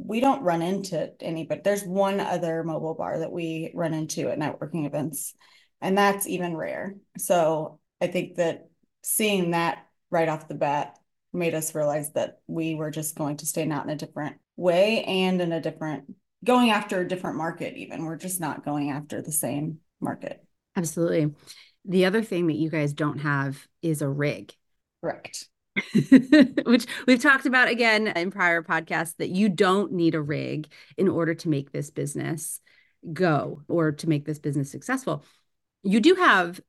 we 0.05 0.19
don't 0.19 0.43
run 0.43 0.62
into 0.62 1.12
any, 1.22 1.45
but 1.45 1.63
there's 1.63 1.83
one 1.83 2.19
other 2.19 2.63
mobile 2.63 2.93
bar 2.93 3.19
that 3.19 3.31
we 3.31 3.72
run 3.74 3.93
into 3.93 4.29
at 4.29 4.39
networking 4.39 4.86
events, 4.86 5.33
and 5.81 5.98
that's 5.98 6.27
even 6.27 6.57
rare. 6.57 6.95
So 7.17 7.79
I 8.01 8.07
think 8.07 8.36
that 8.36 8.67
seeing 9.01 9.51
that 9.51 9.86
right 10.10 10.27
off 10.27 10.48
the 10.48 10.55
bat 10.55 10.98
made 11.31 11.55
us 11.55 11.74
realize 11.74 12.12
that 12.13 12.39
we 12.48 12.75
were 12.75 12.91
just 12.91 13.15
going 13.15 13.38
to 13.38 13.45
stand 13.45 13.72
out 13.72 13.86
in 13.86 13.89
a 13.89 13.95
different 13.95 14.36
way 14.55 15.03
and 15.05 15.41
in 15.41 15.51
a 15.51 15.62
different 15.62 16.03
going 16.43 16.69
after 16.69 17.00
a 17.00 17.07
different 17.07 17.38
market 17.38 17.75
even. 17.77 18.03
We're 18.03 18.17
just 18.17 18.41
not 18.41 18.65
going 18.65 18.91
after 18.91 19.22
the 19.22 19.31
same 19.31 19.79
market. 20.01 20.43
Absolutely. 20.75 21.33
The 21.86 22.05
other 22.05 22.22
thing 22.22 22.48
that 22.48 22.57
you 22.57 22.69
guys 22.69 22.93
don't 22.93 23.19
have 23.19 23.65
is 23.81 24.01
a 24.01 24.10
rig. 24.10 24.53
Correct 25.01 25.48
which 26.65 26.86
we've 27.08 27.22
talked 27.22 27.46
about 27.46 27.68
again 27.68 28.08
in 28.08 28.32
prior 28.32 28.62
podcasts 28.62 29.15
that 29.18 29.30
you 29.30 29.50
don't 29.50 29.92
need 29.92 30.15
a 30.15 30.22
rig 30.22 30.68
in 30.98 31.10
order 31.10 31.34
to 31.34 31.50
make 31.50 31.72
this 31.72 31.89
business 31.89 32.60
go 33.12 33.62
or 33.68 33.92
to 33.92 34.08
make 34.08 34.25
this 34.25 34.39
business 34.39 34.72
successful. 34.72 35.25
You 35.84 36.00
do 36.00 36.15
have 36.15 36.62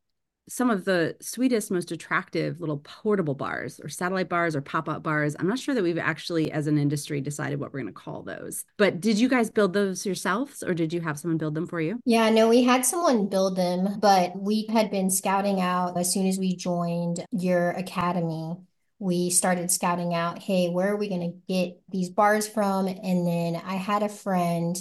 some 0.49 0.71
of 0.71 0.85
the 0.85 1.17
sweetest, 1.21 1.71
most 1.71 1.91
attractive 1.91 2.61
little 2.61 2.79
portable 2.79 3.35
bars 3.35 3.81
or 3.83 3.89
satellite 3.89 4.29
bars 4.29 4.55
or 4.55 4.61
pop 4.61 4.89
up 4.89 5.03
bars. 5.03 5.35
I'm 5.39 5.49
not 5.49 5.59
sure 5.59 5.75
that 5.75 5.83
we've 5.83 5.99
actually, 5.99 6.53
as 6.53 6.67
an 6.67 6.77
industry, 6.77 7.21
decided 7.21 7.61
what 7.61 7.73
we're 7.73 7.81
going 7.81 7.93
to 7.95 7.99
call 7.99 8.23
those. 8.23 8.65
But 8.77 9.01
did 9.01 9.19
you 9.19 9.29
guys 9.29 9.51
build 9.51 9.73
those 9.73 10.05
yourselves 10.05 10.63
or 10.63 10.75
did 10.75 10.93
you 10.93 11.01
have 11.01 11.19
someone 11.19 11.39
build 11.39 11.55
them 11.55 11.67
for 11.67 11.81
you? 11.81 11.99
Yeah, 12.05 12.29
no, 12.31 12.49
we 12.49 12.63
had 12.63 12.85
someone 12.85 13.29
build 13.29 13.57
them, 13.57 14.01
but 14.01 14.39
we 14.39 14.67
had 14.71 14.91
been 14.91 15.11
scouting 15.11 15.61
out 15.61 15.97
as 15.97 16.13
soon 16.13 16.27
as 16.27 16.39
we 16.39 16.57
joined 16.57 17.25
your 17.31 17.71
academy. 17.71 18.57
We 18.99 19.31
started 19.31 19.71
scouting 19.71 20.15
out, 20.15 20.39
hey, 20.39 20.69
where 20.69 20.93
are 20.93 20.97
we 20.97 21.09
going 21.09 21.33
to 21.33 21.53
get 21.53 21.81
these 21.89 22.11
bars 22.11 22.47
from? 22.49 22.87
And 22.87 23.27
then 23.27 23.57
I 23.57 23.75
had 23.75 24.03
a 24.03 24.09
friend 24.09 24.77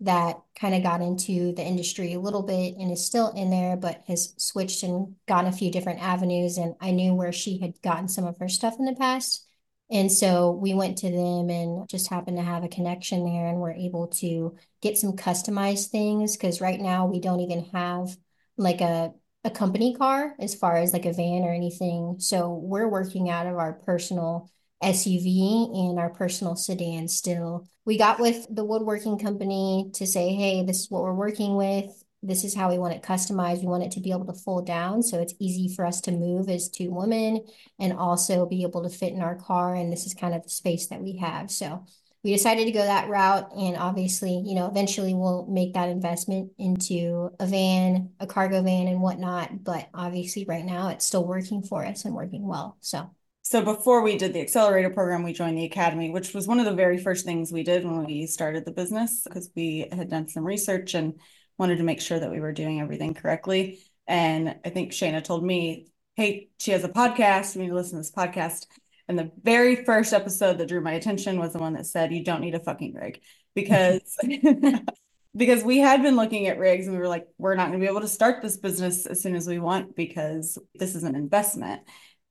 that 0.00 0.40
kind 0.58 0.74
of 0.74 0.82
got 0.82 1.00
into 1.00 1.52
the 1.54 1.64
industry 1.64 2.12
a 2.12 2.20
little 2.20 2.42
bit 2.42 2.76
and 2.76 2.90
is 2.90 3.04
still 3.04 3.30
in 3.30 3.50
there, 3.50 3.76
but 3.76 4.04
has 4.06 4.32
switched 4.36 4.82
and 4.84 5.16
gone 5.26 5.46
a 5.46 5.52
few 5.52 5.70
different 5.70 6.00
avenues. 6.00 6.56
And 6.56 6.74
I 6.80 6.92
knew 6.92 7.14
where 7.14 7.32
she 7.32 7.58
had 7.58 7.80
gotten 7.82 8.08
some 8.08 8.24
of 8.24 8.38
her 8.38 8.48
stuff 8.48 8.76
in 8.78 8.84
the 8.84 8.94
past. 8.94 9.44
And 9.90 10.12
so 10.12 10.50
we 10.50 10.74
went 10.74 10.98
to 10.98 11.10
them 11.10 11.50
and 11.50 11.88
just 11.88 12.10
happened 12.10 12.36
to 12.36 12.42
have 12.42 12.62
a 12.62 12.68
connection 12.68 13.24
there 13.24 13.46
and 13.46 13.58
we're 13.58 13.72
able 13.72 14.08
to 14.08 14.56
get 14.82 14.98
some 14.98 15.16
customized 15.16 15.88
things 15.88 16.36
because 16.36 16.60
right 16.60 16.78
now 16.78 17.06
we 17.06 17.20
don't 17.20 17.40
even 17.40 17.64
have 17.72 18.16
like 18.56 18.80
a 18.80 19.12
a 19.44 19.50
company 19.50 19.94
car 19.94 20.34
as 20.38 20.54
far 20.54 20.76
as 20.76 20.92
like 20.92 21.06
a 21.06 21.12
van 21.12 21.44
or 21.44 21.52
anything. 21.52 22.16
So 22.18 22.52
we're 22.54 22.88
working 22.88 23.30
out 23.30 23.46
of 23.46 23.56
our 23.56 23.72
personal 23.72 24.50
SUV 24.82 25.88
and 25.90 25.98
our 25.98 26.10
personal 26.10 26.56
sedan 26.56 27.08
still. 27.08 27.66
We 27.84 27.98
got 27.98 28.20
with 28.20 28.46
the 28.50 28.64
woodworking 28.64 29.18
company 29.18 29.90
to 29.94 30.06
say, 30.06 30.34
hey, 30.34 30.64
this 30.64 30.80
is 30.80 30.90
what 30.90 31.02
we're 31.02 31.14
working 31.14 31.56
with. 31.56 31.86
This 32.22 32.44
is 32.44 32.54
how 32.54 32.70
we 32.70 32.78
want 32.78 32.94
it 32.94 33.02
customized. 33.02 33.60
We 33.60 33.68
want 33.68 33.84
it 33.84 33.92
to 33.92 34.00
be 34.00 34.10
able 34.10 34.26
to 34.26 34.32
fold 34.32 34.66
down 34.66 35.02
so 35.02 35.20
it's 35.20 35.34
easy 35.38 35.72
for 35.74 35.86
us 35.86 36.00
to 36.02 36.10
move 36.10 36.48
as 36.48 36.68
two 36.68 36.90
women 36.90 37.44
and 37.78 37.92
also 37.92 38.44
be 38.44 38.62
able 38.62 38.82
to 38.82 38.88
fit 38.88 39.12
in 39.12 39.22
our 39.22 39.36
car. 39.36 39.74
And 39.74 39.92
this 39.92 40.04
is 40.04 40.14
kind 40.14 40.34
of 40.34 40.42
the 40.42 40.50
space 40.50 40.88
that 40.88 41.00
we 41.00 41.16
have. 41.18 41.50
So 41.50 41.86
we 42.24 42.32
decided 42.32 42.64
to 42.64 42.72
go 42.72 42.82
that 42.82 43.08
route. 43.08 43.52
And 43.56 43.76
obviously, 43.76 44.42
you 44.44 44.54
know, 44.54 44.66
eventually 44.66 45.14
we'll 45.14 45.46
make 45.46 45.74
that 45.74 45.88
investment 45.88 46.52
into 46.58 47.30
a 47.38 47.46
van, 47.46 48.10
a 48.20 48.26
cargo 48.26 48.62
van, 48.62 48.88
and 48.88 49.00
whatnot. 49.00 49.64
But 49.64 49.88
obviously, 49.94 50.44
right 50.44 50.64
now, 50.64 50.88
it's 50.88 51.06
still 51.06 51.24
working 51.24 51.62
for 51.62 51.84
us 51.84 52.04
and 52.04 52.14
working 52.14 52.46
well. 52.46 52.76
So 52.80 53.10
so 53.48 53.64
before 53.64 54.02
we 54.02 54.18
did 54.18 54.34
the 54.34 54.42
accelerator 54.42 54.90
program, 54.90 55.22
we 55.22 55.32
joined 55.32 55.56
the 55.56 55.64
academy, 55.64 56.10
which 56.10 56.34
was 56.34 56.46
one 56.46 56.60
of 56.60 56.66
the 56.66 56.74
very 56.74 56.98
first 56.98 57.24
things 57.24 57.50
we 57.50 57.62
did 57.62 57.82
when 57.82 58.04
we 58.04 58.26
started 58.26 58.66
the 58.66 58.72
business 58.72 59.22
because 59.24 59.48
we 59.56 59.88
had 59.90 60.10
done 60.10 60.28
some 60.28 60.44
research 60.44 60.92
and 60.92 61.18
wanted 61.56 61.78
to 61.78 61.82
make 61.82 62.02
sure 62.02 62.20
that 62.20 62.30
we 62.30 62.40
were 62.40 62.52
doing 62.52 62.78
everything 62.78 63.14
correctly. 63.14 63.80
And 64.06 64.56
I 64.66 64.68
think 64.68 64.92
Shaina 64.92 65.24
told 65.24 65.42
me, 65.42 65.86
hey, 66.14 66.50
she 66.58 66.72
has 66.72 66.84
a 66.84 66.90
podcast. 66.90 67.54
You 67.54 67.62
need 67.62 67.68
to 67.68 67.74
listen 67.74 67.92
to 67.92 68.00
this 68.00 68.10
podcast. 68.10 68.66
And 69.08 69.18
the 69.18 69.30
very 69.42 69.84
first 69.84 70.12
episode 70.12 70.58
that 70.58 70.68
drew 70.68 70.80
my 70.80 70.92
attention 70.92 71.38
was 71.38 71.52
the 71.52 71.58
one 71.58 71.74
that 71.74 71.86
said, 71.86 72.12
you 72.12 72.22
don't 72.22 72.42
need 72.42 72.54
a 72.54 72.60
fucking 72.60 72.94
rig 72.94 73.22
because 73.54 74.16
because 75.36 75.62
we 75.62 75.78
had 75.78 76.02
been 76.02 76.16
looking 76.16 76.46
at 76.48 76.58
rigs 76.58 76.86
and 76.86 76.94
we 76.94 77.00
were 77.00 77.08
like, 77.08 77.26
we're 77.38 77.54
not 77.54 77.68
going 77.68 77.80
to 77.80 77.84
be 77.84 77.90
able 77.90 78.00
to 78.00 78.08
start 78.08 78.42
this 78.42 78.56
business 78.56 79.06
as 79.06 79.22
soon 79.22 79.36
as 79.36 79.46
we 79.46 79.58
want 79.58 79.94
because 79.94 80.58
this 80.74 80.94
is 80.94 81.04
an 81.04 81.14
investment. 81.14 81.82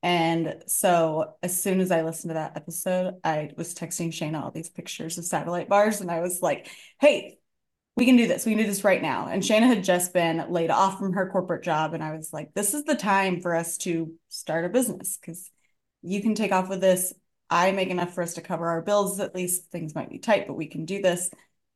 And 0.02 0.62
so 0.66 1.34
as 1.42 1.60
soon 1.60 1.80
as 1.80 1.90
I 1.90 2.02
listened 2.02 2.30
to 2.30 2.34
that 2.34 2.56
episode, 2.56 3.14
I 3.24 3.50
was 3.56 3.74
texting 3.74 4.08
Shaina 4.08 4.42
all 4.42 4.50
these 4.50 4.68
pictures 4.68 5.18
of 5.18 5.24
satellite 5.24 5.68
bars. 5.68 6.00
And 6.00 6.10
I 6.10 6.20
was 6.20 6.40
like, 6.40 6.68
hey, 7.00 7.38
we 7.96 8.06
can 8.06 8.16
do 8.16 8.28
this. 8.28 8.46
We 8.46 8.52
can 8.52 8.60
do 8.60 8.66
this 8.66 8.84
right 8.84 9.02
now. 9.02 9.26
And 9.26 9.42
Shaina 9.42 9.66
had 9.66 9.82
just 9.82 10.12
been 10.12 10.44
laid 10.50 10.70
off 10.70 10.98
from 10.98 11.14
her 11.14 11.30
corporate 11.30 11.64
job. 11.64 11.94
And 11.94 12.02
I 12.02 12.14
was 12.14 12.32
like, 12.32 12.54
this 12.54 12.74
is 12.74 12.84
the 12.84 12.94
time 12.94 13.40
for 13.40 13.56
us 13.56 13.76
to 13.78 14.12
start 14.28 14.64
a 14.64 14.68
business 14.68 15.18
because 15.20 15.50
you 16.02 16.22
can 16.22 16.34
take 16.34 16.52
off 16.52 16.68
with 16.68 16.80
this. 16.80 17.12
I 17.50 17.72
make 17.72 17.88
enough 17.88 18.14
for 18.14 18.22
us 18.22 18.34
to 18.34 18.40
cover 18.40 18.68
our 18.68 18.82
bills. 18.82 19.20
At 19.20 19.34
least 19.34 19.70
things 19.70 19.94
might 19.94 20.10
be 20.10 20.18
tight, 20.18 20.46
but 20.46 20.56
we 20.56 20.66
can 20.66 20.84
do 20.84 21.00
this. 21.00 21.30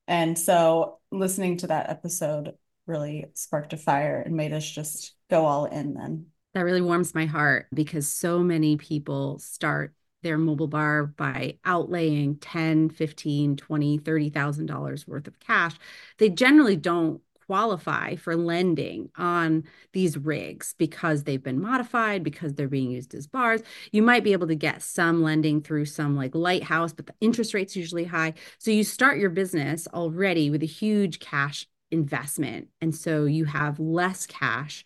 And 0.06 0.38
so 0.38 0.98
listening 1.10 1.58
to 1.58 1.68
that 1.68 1.88
episode 1.88 2.54
really 2.86 3.26
sparked 3.34 3.72
a 3.72 3.76
fire 3.76 4.20
and 4.20 4.36
made 4.36 4.52
us 4.52 4.68
just 4.68 5.14
go 5.30 5.46
all 5.46 5.66
in 5.66 5.94
then 5.94 6.26
that 6.54 6.62
really 6.64 6.82
warms 6.82 7.14
my 7.14 7.26
heart 7.26 7.66
because 7.72 8.08
so 8.08 8.40
many 8.40 8.76
people 8.76 9.38
start 9.38 9.94
their 10.22 10.38
mobile 10.38 10.68
bar 10.68 11.04
by 11.04 11.58
outlaying 11.66 12.38
10 12.40 12.90
15 12.90 13.56
20 13.56 13.98
30000 13.98 14.66
dollars 14.66 15.06
worth 15.06 15.26
of 15.26 15.38
cash 15.40 15.74
they 16.18 16.28
generally 16.28 16.76
don't 16.76 17.20
qualify 17.46 18.16
for 18.16 18.36
lending 18.36 19.10
on 19.16 19.64
these 19.92 20.16
rigs 20.16 20.74
because 20.78 21.24
they've 21.24 21.42
been 21.42 21.60
modified 21.60 22.22
because 22.22 22.54
they're 22.54 22.68
being 22.68 22.90
used 22.90 23.14
as 23.14 23.26
bars 23.26 23.62
you 23.90 24.02
might 24.02 24.24
be 24.24 24.32
able 24.32 24.46
to 24.46 24.54
get 24.54 24.82
some 24.82 25.22
lending 25.22 25.60
through 25.60 25.84
some 25.84 26.16
like 26.16 26.34
lighthouse 26.34 26.92
but 26.92 27.06
the 27.06 27.14
interest 27.20 27.54
rate's 27.54 27.76
usually 27.76 28.04
high 28.04 28.32
so 28.58 28.70
you 28.70 28.84
start 28.84 29.18
your 29.18 29.30
business 29.30 29.86
already 29.92 30.50
with 30.50 30.62
a 30.62 30.66
huge 30.66 31.18
cash 31.18 31.66
investment 31.90 32.68
and 32.80 32.94
so 32.94 33.24
you 33.24 33.44
have 33.44 33.78
less 33.78 34.26
cash 34.26 34.84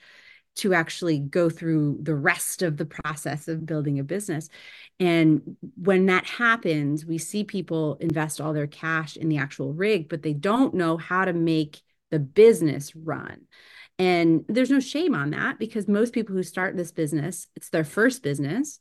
to 0.56 0.72
actually 0.72 1.18
go 1.18 1.50
through 1.50 1.98
the 2.02 2.14
rest 2.14 2.62
of 2.62 2.78
the 2.78 2.86
process 2.86 3.46
of 3.46 3.66
building 3.66 3.98
a 3.98 4.04
business. 4.04 4.48
And 4.98 5.56
when 5.76 6.06
that 6.06 6.25
happens, 6.25 7.04
we 7.04 7.18
see 7.18 7.44
people 7.44 7.96
invest 8.00 8.40
all 8.40 8.54
their 8.54 8.66
cash 8.66 9.16
in 9.16 9.28
the 9.28 9.36
actual 9.36 9.75
rig, 9.75 10.08
but 10.08 10.22
they 10.22 10.32
don't 10.32 10.75
know 10.75 10.96
how 10.96 11.26
to 11.26 11.34
make 11.34 11.82
the 12.16 12.20
business 12.20 12.96
run. 12.96 13.42
And 13.99 14.46
there's 14.49 14.70
no 14.70 14.80
shame 14.80 15.14
on 15.14 15.32
that 15.32 15.58
because 15.58 15.87
most 15.87 16.14
people 16.14 16.35
who 16.35 16.42
start 16.42 16.75
this 16.75 16.92
business, 16.92 17.46
it's 17.54 17.68
their 17.68 17.85
first 17.85 18.23
business 18.23 18.80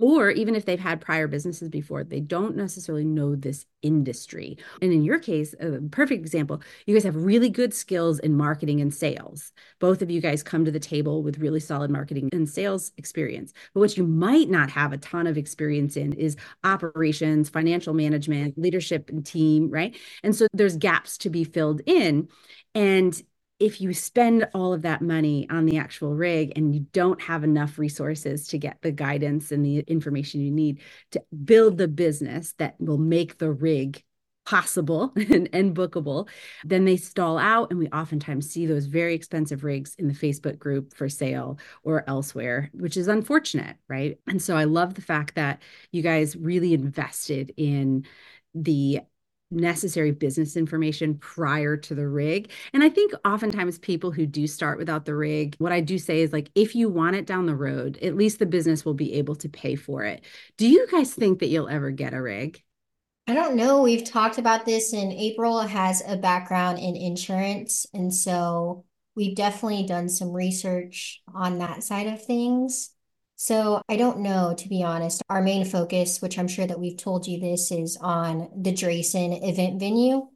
or 0.00 0.30
even 0.30 0.54
if 0.54 0.64
they've 0.64 0.78
had 0.78 1.00
prior 1.00 1.26
businesses 1.26 1.68
before, 1.68 2.04
they 2.04 2.20
don't 2.20 2.56
necessarily 2.56 3.04
know 3.04 3.34
this 3.34 3.66
industry. 3.82 4.58
And 4.80 4.92
in 4.92 5.02
your 5.02 5.18
case, 5.18 5.54
a 5.60 5.80
perfect 5.90 6.20
example, 6.20 6.62
you 6.86 6.94
guys 6.94 7.04
have 7.04 7.16
really 7.16 7.48
good 7.48 7.74
skills 7.74 8.18
in 8.18 8.36
marketing 8.36 8.80
and 8.80 8.94
sales. 8.94 9.52
Both 9.78 10.02
of 10.02 10.10
you 10.10 10.20
guys 10.20 10.42
come 10.42 10.64
to 10.64 10.70
the 10.70 10.80
table 10.80 11.22
with 11.22 11.38
really 11.38 11.60
solid 11.60 11.90
marketing 11.90 12.28
and 12.32 12.48
sales 12.48 12.92
experience. 12.96 13.52
But 13.74 13.80
what 13.80 13.96
you 13.96 14.04
might 14.06 14.48
not 14.48 14.70
have 14.70 14.92
a 14.92 14.98
ton 14.98 15.26
of 15.26 15.38
experience 15.38 15.96
in 15.96 16.12
is 16.12 16.36
operations, 16.64 17.48
financial 17.48 17.94
management, 17.94 18.58
leadership 18.58 19.10
and 19.10 19.24
team, 19.24 19.70
right? 19.70 19.96
And 20.22 20.34
so 20.34 20.46
there's 20.52 20.76
gaps 20.76 21.18
to 21.18 21.30
be 21.30 21.44
filled 21.44 21.80
in. 21.86 22.28
And 22.74 23.20
if 23.58 23.80
you 23.80 23.92
spend 23.92 24.48
all 24.54 24.72
of 24.72 24.82
that 24.82 25.02
money 25.02 25.46
on 25.50 25.66
the 25.66 25.78
actual 25.78 26.14
rig 26.14 26.52
and 26.56 26.74
you 26.74 26.86
don't 26.92 27.20
have 27.20 27.42
enough 27.42 27.78
resources 27.78 28.46
to 28.48 28.58
get 28.58 28.80
the 28.82 28.92
guidance 28.92 29.50
and 29.50 29.64
the 29.64 29.80
information 29.80 30.40
you 30.40 30.50
need 30.50 30.80
to 31.10 31.22
build 31.44 31.76
the 31.76 31.88
business 31.88 32.54
that 32.58 32.76
will 32.78 32.98
make 32.98 33.38
the 33.38 33.50
rig 33.50 34.02
possible 34.48 35.12
and, 35.16 35.48
and 35.52 35.76
bookable, 35.76 36.28
then 36.64 36.84
they 36.84 36.96
stall 36.96 37.36
out. 37.36 37.70
And 37.70 37.78
we 37.78 37.88
oftentimes 37.88 38.48
see 38.48 38.64
those 38.64 38.86
very 38.86 39.14
expensive 39.14 39.62
rigs 39.62 39.94
in 39.98 40.08
the 40.08 40.14
Facebook 40.14 40.58
group 40.58 40.94
for 40.94 41.08
sale 41.08 41.58
or 41.82 42.08
elsewhere, 42.08 42.70
which 42.72 42.96
is 42.96 43.08
unfortunate, 43.08 43.76
right? 43.88 44.18
And 44.26 44.40
so 44.40 44.56
I 44.56 44.64
love 44.64 44.94
the 44.94 45.02
fact 45.02 45.34
that 45.34 45.60
you 45.92 46.00
guys 46.00 46.34
really 46.34 46.72
invested 46.72 47.52
in 47.56 48.06
the 48.54 49.00
necessary 49.50 50.10
business 50.10 50.56
information 50.56 51.14
prior 51.16 51.76
to 51.76 51.94
the 51.94 52.06
rig. 52.06 52.50
And 52.72 52.84
I 52.84 52.88
think 52.88 53.12
oftentimes 53.24 53.78
people 53.78 54.10
who 54.10 54.26
do 54.26 54.46
start 54.46 54.78
without 54.78 55.04
the 55.04 55.14
rig, 55.14 55.56
what 55.58 55.72
I 55.72 55.80
do 55.80 55.98
say 55.98 56.20
is 56.20 56.32
like, 56.32 56.50
if 56.54 56.74
you 56.74 56.88
want 56.88 57.16
it 57.16 57.26
down 57.26 57.46
the 57.46 57.56
road, 57.56 57.98
at 58.02 58.16
least 58.16 58.38
the 58.38 58.46
business 58.46 58.84
will 58.84 58.94
be 58.94 59.14
able 59.14 59.36
to 59.36 59.48
pay 59.48 59.74
for 59.74 60.04
it. 60.04 60.24
Do 60.56 60.68
you 60.68 60.86
guys 60.90 61.14
think 61.14 61.38
that 61.38 61.48
you'll 61.48 61.68
ever 61.68 61.90
get 61.90 62.14
a 62.14 62.20
rig? 62.20 62.62
I 63.26 63.34
don't 63.34 63.56
know. 63.56 63.82
We've 63.82 64.04
talked 64.04 64.38
about 64.38 64.64
this, 64.64 64.94
and 64.94 65.12
April 65.12 65.60
has 65.60 66.02
a 66.06 66.16
background 66.16 66.78
in 66.78 66.96
insurance. 66.96 67.86
And 67.92 68.12
so 68.12 68.86
we've 69.14 69.36
definitely 69.36 69.84
done 69.84 70.08
some 70.08 70.32
research 70.32 71.20
on 71.34 71.58
that 71.58 71.82
side 71.82 72.06
of 72.06 72.24
things. 72.24 72.90
So 73.40 73.80
I 73.88 73.96
don't 73.96 74.18
know, 74.18 74.52
to 74.58 74.68
be 74.68 74.82
honest. 74.82 75.22
Our 75.30 75.40
main 75.40 75.64
focus, 75.64 76.20
which 76.20 76.40
I'm 76.40 76.48
sure 76.48 76.66
that 76.66 76.80
we've 76.80 76.96
told 76.96 77.28
you 77.28 77.38
this, 77.38 77.70
is 77.70 77.96
on 78.00 78.50
the 78.60 78.72
Dreyson 78.72 79.48
event 79.48 79.78
venue. 79.78 80.26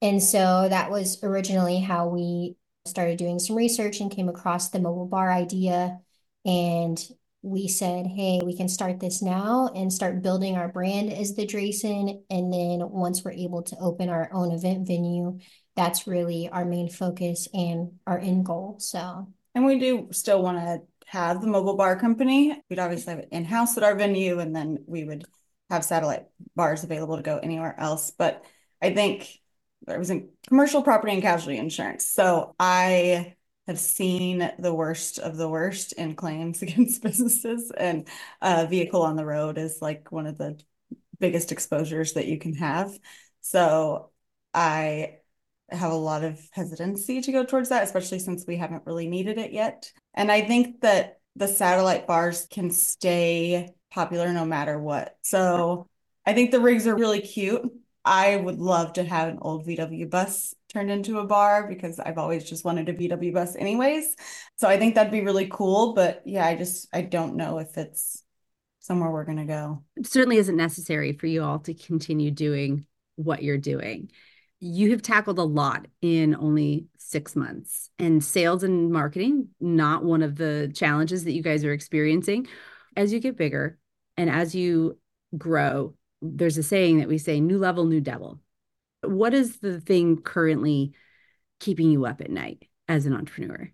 And 0.00 0.22
so 0.22 0.66
that 0.66 0.90
was 0.90 1.22
originally 1.22 1.78
how 1.78 2.08
we 2.08 2.56
started 2.86 3.18
doing 3.18 3.38
some 3.38 3.54
research 3.54 4.00
and 4.00 4.10
came 4.10 4.30
across 4.30 4.70
the 4.70 4.80
mobile 4.80 5.06
bar 5.06 5.30
idea. 5.30 5.98
And 6.46 6.98
we 7.42 7.68
said, 7.68 8.06
hey, 8.06 8.40
we 8.42 8.56
can 8.56 8.70
start 8.70 8.98
this 8.98 9.20
now 9.20 9.68
and 9.74 9.92
start 9.92 10.22
building 10.22 10.56
our 10.56 10.68
brand 10.68 11.12
as 11.12 11.34
the 11.34 11.46
Dreyson. 11.46 12.22
And 12.30 12.50
then 12.50 12.88
once 12.88 13.22
we're 13.22 13.32
able 13.32 13.62
to 13.64 13.76
open 13.78 14.08
our 14.08 14.30
own 14.32 14.52
event 14.52 14.86
venue, 14.86 15.38
that's 15.76 16.06
really 16.06 16.48
our 16.48 16.64
main 16.64 16.88
focus 16.88 17.46
and 17.52 17.92
our 18.06 18.18
end 18.18 18.46
goal. 18.46 18.76
So, 18.80 19.28
and 19.54 19.66
we 19.66 19.78
do 19.78 20.08
still 20.12 20.42
want 20.42 20.58
to 20.58 20.80
have 21.08 21.40
the 21.40 21.46
mobile 21.46 21.76
bar 21.76 21.98
company. 21.98 22.54
We'd 22.68 22.78
obviously 22.78 23.14
have 23.14 23.20
it 23.20 23.28
in 23.32 23.44
house 23.44 23.76
at 23.78 23.82
our 23.82 23.94
venue, 23.94 24.40
and 24.40 24.54
then 24.54 24.84
we 24.86 25.04
would 25.04 25.24
have 25.70 25.84
satellite 25.84 26.26
bars 26.54 26.84
available 26.84 27.16
to 27.16 27.22
go 27.22 27.38
anywhere 27.38 27.74
else. 27.78 28.10
But 28.10 28.44
I 28.82 28.92
think 28.92 29.28
I 29.88 29.96
was 29.96 30.10
in 30.10 30.28
commercial 30.46 30.82
property 30.82 31.14
and 31.14 31.22
casualty 31.22 31.56
insurance. 31.56 32.06
So 32.06 32.54
I 32.58 33.36
have 33.66 33.78
seen 33.78 34.50
the 34.58 34.74
worst 34.74 35.18
of 35.18 35.36
the 35.36 35.48
worst 35.48 35.92
in 35.94 36.14
claims 36.14 36.60
against 36.62 37.02
businesses, 37.02 37.72
and 37.74 38.06
a 38.42 38.66
vehicle 38.66 39.02
on 39.02 39.16
the 39.16 39.26
road 39.26 39.56
is 39.56 39.78
like 39.80 40.12
one 40.12 40.26
of 40.26 40.36
the 40.36 40.60
biggest 41.18 41.52
exposures 41.52 42.12
that 42.14 42.26
you 42.26 42.38
can 42.38 42.54
have. 42.54 42.96
So 43.40 44.10
I 44.52 45.17
have 45.70 45.92
a 45.92 45.96
lot 45.96 46.24
of 46.24 46.40
hesitancy 46.52 47.20
to 47.20 47.32
go 47.32 47.44
towards 47.44 47.68
that, 47.68 47.84
especially 47.84 48.18
since 48.18 48.46
we 48.46 48.56
haven't 48.56 48.86
really 48.86 49.08
needed 49.08 49.38
it 49.38 49.52
yet. 49.52 49.92
And 50.14 50.32
I 50.32 50.42
think 50.42 50.80
that 50.80 51.20
the 51.36 51.48
satellite 51.48 52.06
bars 52.06 52.46
can 52.50 52.70
stay 52.70 53.70
popular 53.90 54.32
no 54.32 54.44
matter 54.44 54.78
what. 54.78 55.16
So 55.22 55.88
I 56.26 56.34
think 56.34 56.50
the 56.50 56.60
rigs 56.60 56.86
are 56.86 56.96
really 56.96 57.20
cute. 57.20 57.62
I 58.04 58.36
would 58.36 58.58
love 58.58 58.94
to 58.94 59.04
have 59.04 59.28
an 59.28 59.38
old 59.42 59.66
VW 59.66 60.08
bus 60.08 60.54
turned 60.70 60.90
into 60.90 61.18
a 61.18 61.26
bar 61.26 61.68
because 61.68 62.00
I've 62.00 62.18
always 62.18 62.48
just 62.48 62.64
wanted 62.64 62.88
a 62.88 62.94
VW 62.94 63.34
bus 63.34 63.54
anyways. 63.54 64.16
So 64.56 64.68
I 64.68 64.78
think 64.78 64.94
that'd 64.94 65.12
be 65.12 65.20
really 65.20 65.48
cool. 65.48 65.92
But 65.92 66.22
yeah, 66.24 66.46
I 66.46 66.54
just 66.54 66.88
I 66.92 67.02
don't 67.02 67.36
know 67.36 67.58
if 67.58 67.76
it's 67.76 68.24
somewhere 68.80 69.10
we're 69.10 69.24
gonna 69.24 69.44
go. 69.44 69.84
It 69.96 70.06
certainly 70.06 70.38
isn't 70.38 70.56
necessary 70.56 71.12
for 71.12 71.26
you 71.26 71.42
all 71.42 71.58
to 71.60 71.74
continue 71.74 72.30
doing 72.30 72.86
what 73.16 73.42
you're 73.42 73.58
doing 73.58 74.10
you 74.60 74.90
have 74.90 75.02
tackled 75.02 75.38
a 75.38 75.44
lot 75.44 75.86
in 76.02 76.34
only 76.34 76.86
six 76.98 77.36
months. 77.36 77.90
And 77.98 78.22
sales 78.22 78.62
and 78.62 78.92
marketing 78.92 79.48
not 79.60 80.04
one 80.04 80.22
of 80.22 80.36
the 80.36 80.72
challenges 80.74 81.24
that 81.24 81.32
you 81.32 81.42
guys 81.42 81.64
are 81.64 81.72
experiencing. 81.72 82.46
As 82.96 83.12
you 83.12 83.20
get 83.20 83.36
bigger 83.36 83.78
and 84.16 84.28
as 84.28 84.54
you 84.54 84.98
grow 85.36 85.94
there's 86.20 86.58
a 86.58 86.62
saying 86.62 86.98
that 86.98 87.08
we 87.08 87.18
say 87.18 87.40
new 87.40 87.58
level 87.58 87.84
new 87.84 88.00
devil. 88.00 88.40
What 89.02 89.34
is 89.34 89.58
the 89.58 89.80
thing 89.80 90.20
currently 90.20 90.92
keeping 91.60 91.90
you 91.90 92.06
up 92.06 92.20
at 92.20 92.30
night 92.30 92.66
as 92.88 93.06
an 93.06 93.14
entrepreneur 93.14 93.70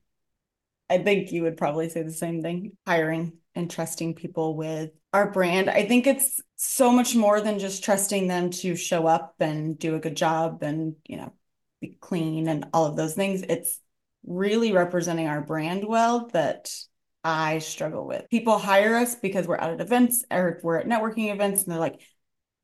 i 0.95 1.03
think 1.03 1.33
you 1.33 1.43
would 1.43 1.57
probably 1.57 1.89
say 1.89 2.03
the 2.03 2.13
same 2.13 2.43
thing 2.43 2.77
hiring 2.87 3.33
and 3.55 3.71
trusting 3.71 4.15
people 4.15 4.57
with 4.57 4.91
our 5.13 5.31
brand. 5.31 5.71
I 5.71 5.87
think 5.87 6.07
it's 6.07 6.41
so 6.57 6.91
much 6.91 7.15
more 7.15 7.41
than 7.41 7.61
just 7.61 7.85
trusting 7.85 8.27
them 8.27 8.51
to 8.51 8.75
show 8.75 9.07
up 9.07 9.37
and 9.39 9.79
do 9.79 9.95
a 9.95 10.01
good 10.01 10.17
job 10.17 10.63
and, 10.63 10.97
you 11.07 11.17
know, 11.17 11.33
be 11.81 11.97
clean 12.01 12.49
and 12.49 12.67
all 12.73 12.87
of 12.87 12.97
those 12.97 13.15
things. 13.15 13.43
It's 13.43 13.79
really 14.27 14.73
representing 14.73 15.29
our 15.29 15.41
brand 15.41 15.85
well 15.87 16.29
that 16.33 16.75
I 17.23 17.61
struggle 17.61 18.07
with. 18.07 18.29
People 18.29 18.59
hire 18.59 18.97
us 18.97 19.15
because 19.15 19.47
we're 19.47 19.61
out 19.61 19.71
at 19.71 19.81
events 19.81 20.25
or 20.31 20.59
we're 20.65 20.79
at 20.79 20.87
networking 20.87 21.33
events 21.33 21.63
and 21.63 21.73
they're 21.73 21.79
like, 21.79 22.01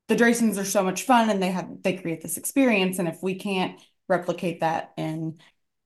the 0.09 0.15
Dreysons 0.17 0.57
are 0.57 0.65
so 0.65 0.83
much 0.83 1.03
fun 1.03 1.29
and 1.29 1.41
they 1.41 1.51
have 1.51 1.69
they 1.83 1.95
create 1.95 2.21
this 2.21 2.37
experience. 2.37 2.99
And 2.99 3.07
if 3.07 3.19
we 3.23 3.35
can't 3.35 3.79
replicate 4.09 4.59
that 4.59 4.91
in 4.97 5.37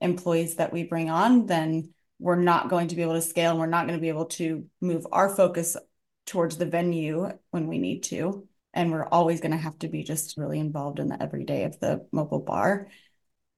employees 0.01 0.55
that 0.55 0.73
we 0.73 0.83
bring 0.83 1.11
on, 1.11 1.45
then 1.45 1.93
we're 2.19 2.35
not 2.35 2.69
going 2.69 2.87
to 2.89 2.95
be 2.95 3.01
able 3.01 3.13
to 3.13 3.21
scale 3.21 3.51
and 3.51 3.59
we're 3.59 3.65
not 3.65 3.87
going 3.87 3.97
to 3.97 4.01
be 4.01 4.09
able 4.09 4.25
to 4.25 4.65
move 4.81 5.05
our 5.11 5.29
focus 5.29 5.77
towards 6.25 6.57
the 6.57 6.65
venue 6.65 7.29
when 7.51 7.67
we 7.67 7.77
need 7.77 8.03
to. 8.03 8.47
And 8.73 8.91
we're 8.91 9.07
always 9.07 9.39
going 9.39 9.51
to 9.51 9.57
have 9.57 9.79
to 9.79 9.87
be 9.87 10.03
just 10.03 10.37
really 10.37 10.59
involved 10.59 10.99
in 10.99 11.07
the 11.07 11.21
everyday 11.21 11.63
of 11.63 11.79
the 11.79 12.05
mobile 12.11 12.41
bar. 12.41 12.87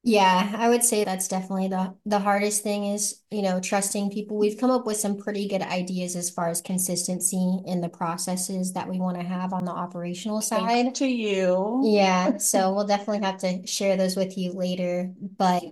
Yeah, 0.03 0.53
I 0.55 0.69
would 0.69 0.83
say 0.83 1.03
that's 1.03 1.27
definitely 1.27 1.67
the 1.67 1.93
the 2.05 2.19
hardest 2.19 2.63
thing 2.63 2.85
is, 2.85 3.21
you 3.29 3.41
know, 3.41 3.59
trusting 3.59 4.09
people. 4.11 4.37
We've 4.37 4.57
come 4.57 4.71
up 4.71 4.85
with 4.85 4.95
some 4.97 5.17
pretty 5.17 5.49
good 5.49 5.61
ideas 5.61 6.15
as 6.15 6.29
far 6.29 6.47
as 6.47 6.61
consistency 6.61 7.59
in 7.65 7.81
the 7.81 7.89
processes 7.89 8.71
that 8.73 8.87
we 8.87 8.99
want 8.99 9.17
to 9.19 9.23
have 9.23 9.51
on 9.51 9.65
the 9.65 9.71
operational 9.71 10.41
side. 10.41 10.61
Thanks 10.61 10.99
to 10.99 11.07
you. 11.07 11.81
Yeah, 11.83 12.37
so 12.37 12.73
we'll 12.73 12.87
definitely 12.87 13.25
have 13.25 13.39
to 13.39 13.67
share 13.67 13.97
those 13.97 14.15
with 14.15 14.37
you 14.37 14.53
later. 14.53 15.11
But 15.19 15.63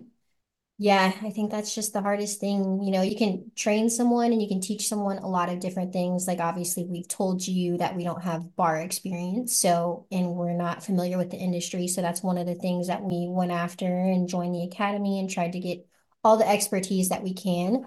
yeah, 0.77 1.13
I 1.21 1.29
think 1.29 1.51
that's 1.51 1.73
just 1.73 1.93
the 1.93 2.01
hardest 2.01 2.41
thing. 2.41 2.83
You 2.83 2.91
know, 2.91 3.01
you 3.01 3.15
can 3.15 3.49
train 3.55 3.89
someone 3.89 4.33
and 4.33 4.41
you 4.41 4.47
can 4.49 4.59
teach 4.59 4.89
someone 4.89 5.19
a 5.19 5.27
lot 5.27 5.47
of 5.47 5.61
different 5.61 5.93
things. 5.93 6.27
Like, 6.27 6.39
obviously, 6.41 6.83
we've 6.83 7.07
told 7.07 7.47
you 7.47 7.77
that 7.77 7.95
we 7.95 8.03
don't 8.03 8.23
have 8.23 8.57
bar 8.57 8.81
experience. 8.81 9.55
So, 9.55 10.05
and 10.11 10.35
we're 10.35 10.51
not 10.51 10.83
familiar 10.83 11.17
with 11.17 11.31
the 11.31 11.37
industry. 11.37 11.87
So, 11.87 12.01
that's 12.01 12.21
one 12.21 12.37
of 12.37 12.45
the 12.45 12.55
things 12.55 12.87
that 12.87 13.01
we 13.01 13.25
went 13.29 13.53
after 13.53 13.85
and 13.85 14.27
joined 14.27 14.53
the 14.53 14.63
academy 14.63 15.17
and 15.17 15.29
tried 15.29 15.53
to 15.53 15.59
get 15.61 15.87
all 16.25 16.35
the 16.35 16.49
expertise 16.49 17.07
that 17.07 17.23
we 17.23 17.33
can. 17.33 17.85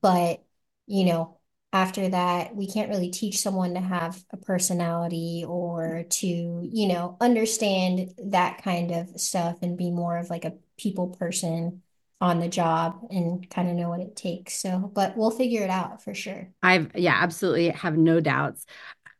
But, 0.00 0.42
you 0.86 1.04
know, 1.04 1.38
after 1.70 2.08
that, 2.08 2.56
we 2.56 2.66
can't 2.66 2.88
really 2.88 3.10
teach 3.10 3.40
someone 3.40 3.74
to 3.74 3.80
have 3.80 4.22
a 4.30 4.38
personality 4.38 5.44
or 5.46 6.04
to, 6.08 6.26
you 6.26 6.88
know, 6.88 7.18
understand 7.20 8.14
that 8.30 8.62
kind 8.62 8.90
of 8.90 9.20
stuff 9.20 9.58
and 9.60 9.76
be 9.76 9.90
more 9.90 10.16
of 10.16 10.30
like 10.30 10.46
a 10.46 10.54
people 10.78 11.08
person 11.08 11.82
on 12.22 12.38
the 12.38 12.48
job 12.48 13.00
and 13.10 13.50
kind 13.50 13.68
of 13.68 13.74
know 13.74 13.88
what 13.88 13.98
it 13.98 14.14
takes. 14.14 14.54
So, 14.54 14.92
but 14.94 15.16
we'll 15.16 15.32
figure 15.32 15.64
it 15.64 15.70
out 15.70 16.04
for 16.04 16.14
sure. 16.14 16.48
I've, 16.62 16.92
yeah, 16.94 17.18
absolutely 17.20 17.70
have 17.70 17.96
no 17.98 18.20
doubts. 18.20 18.64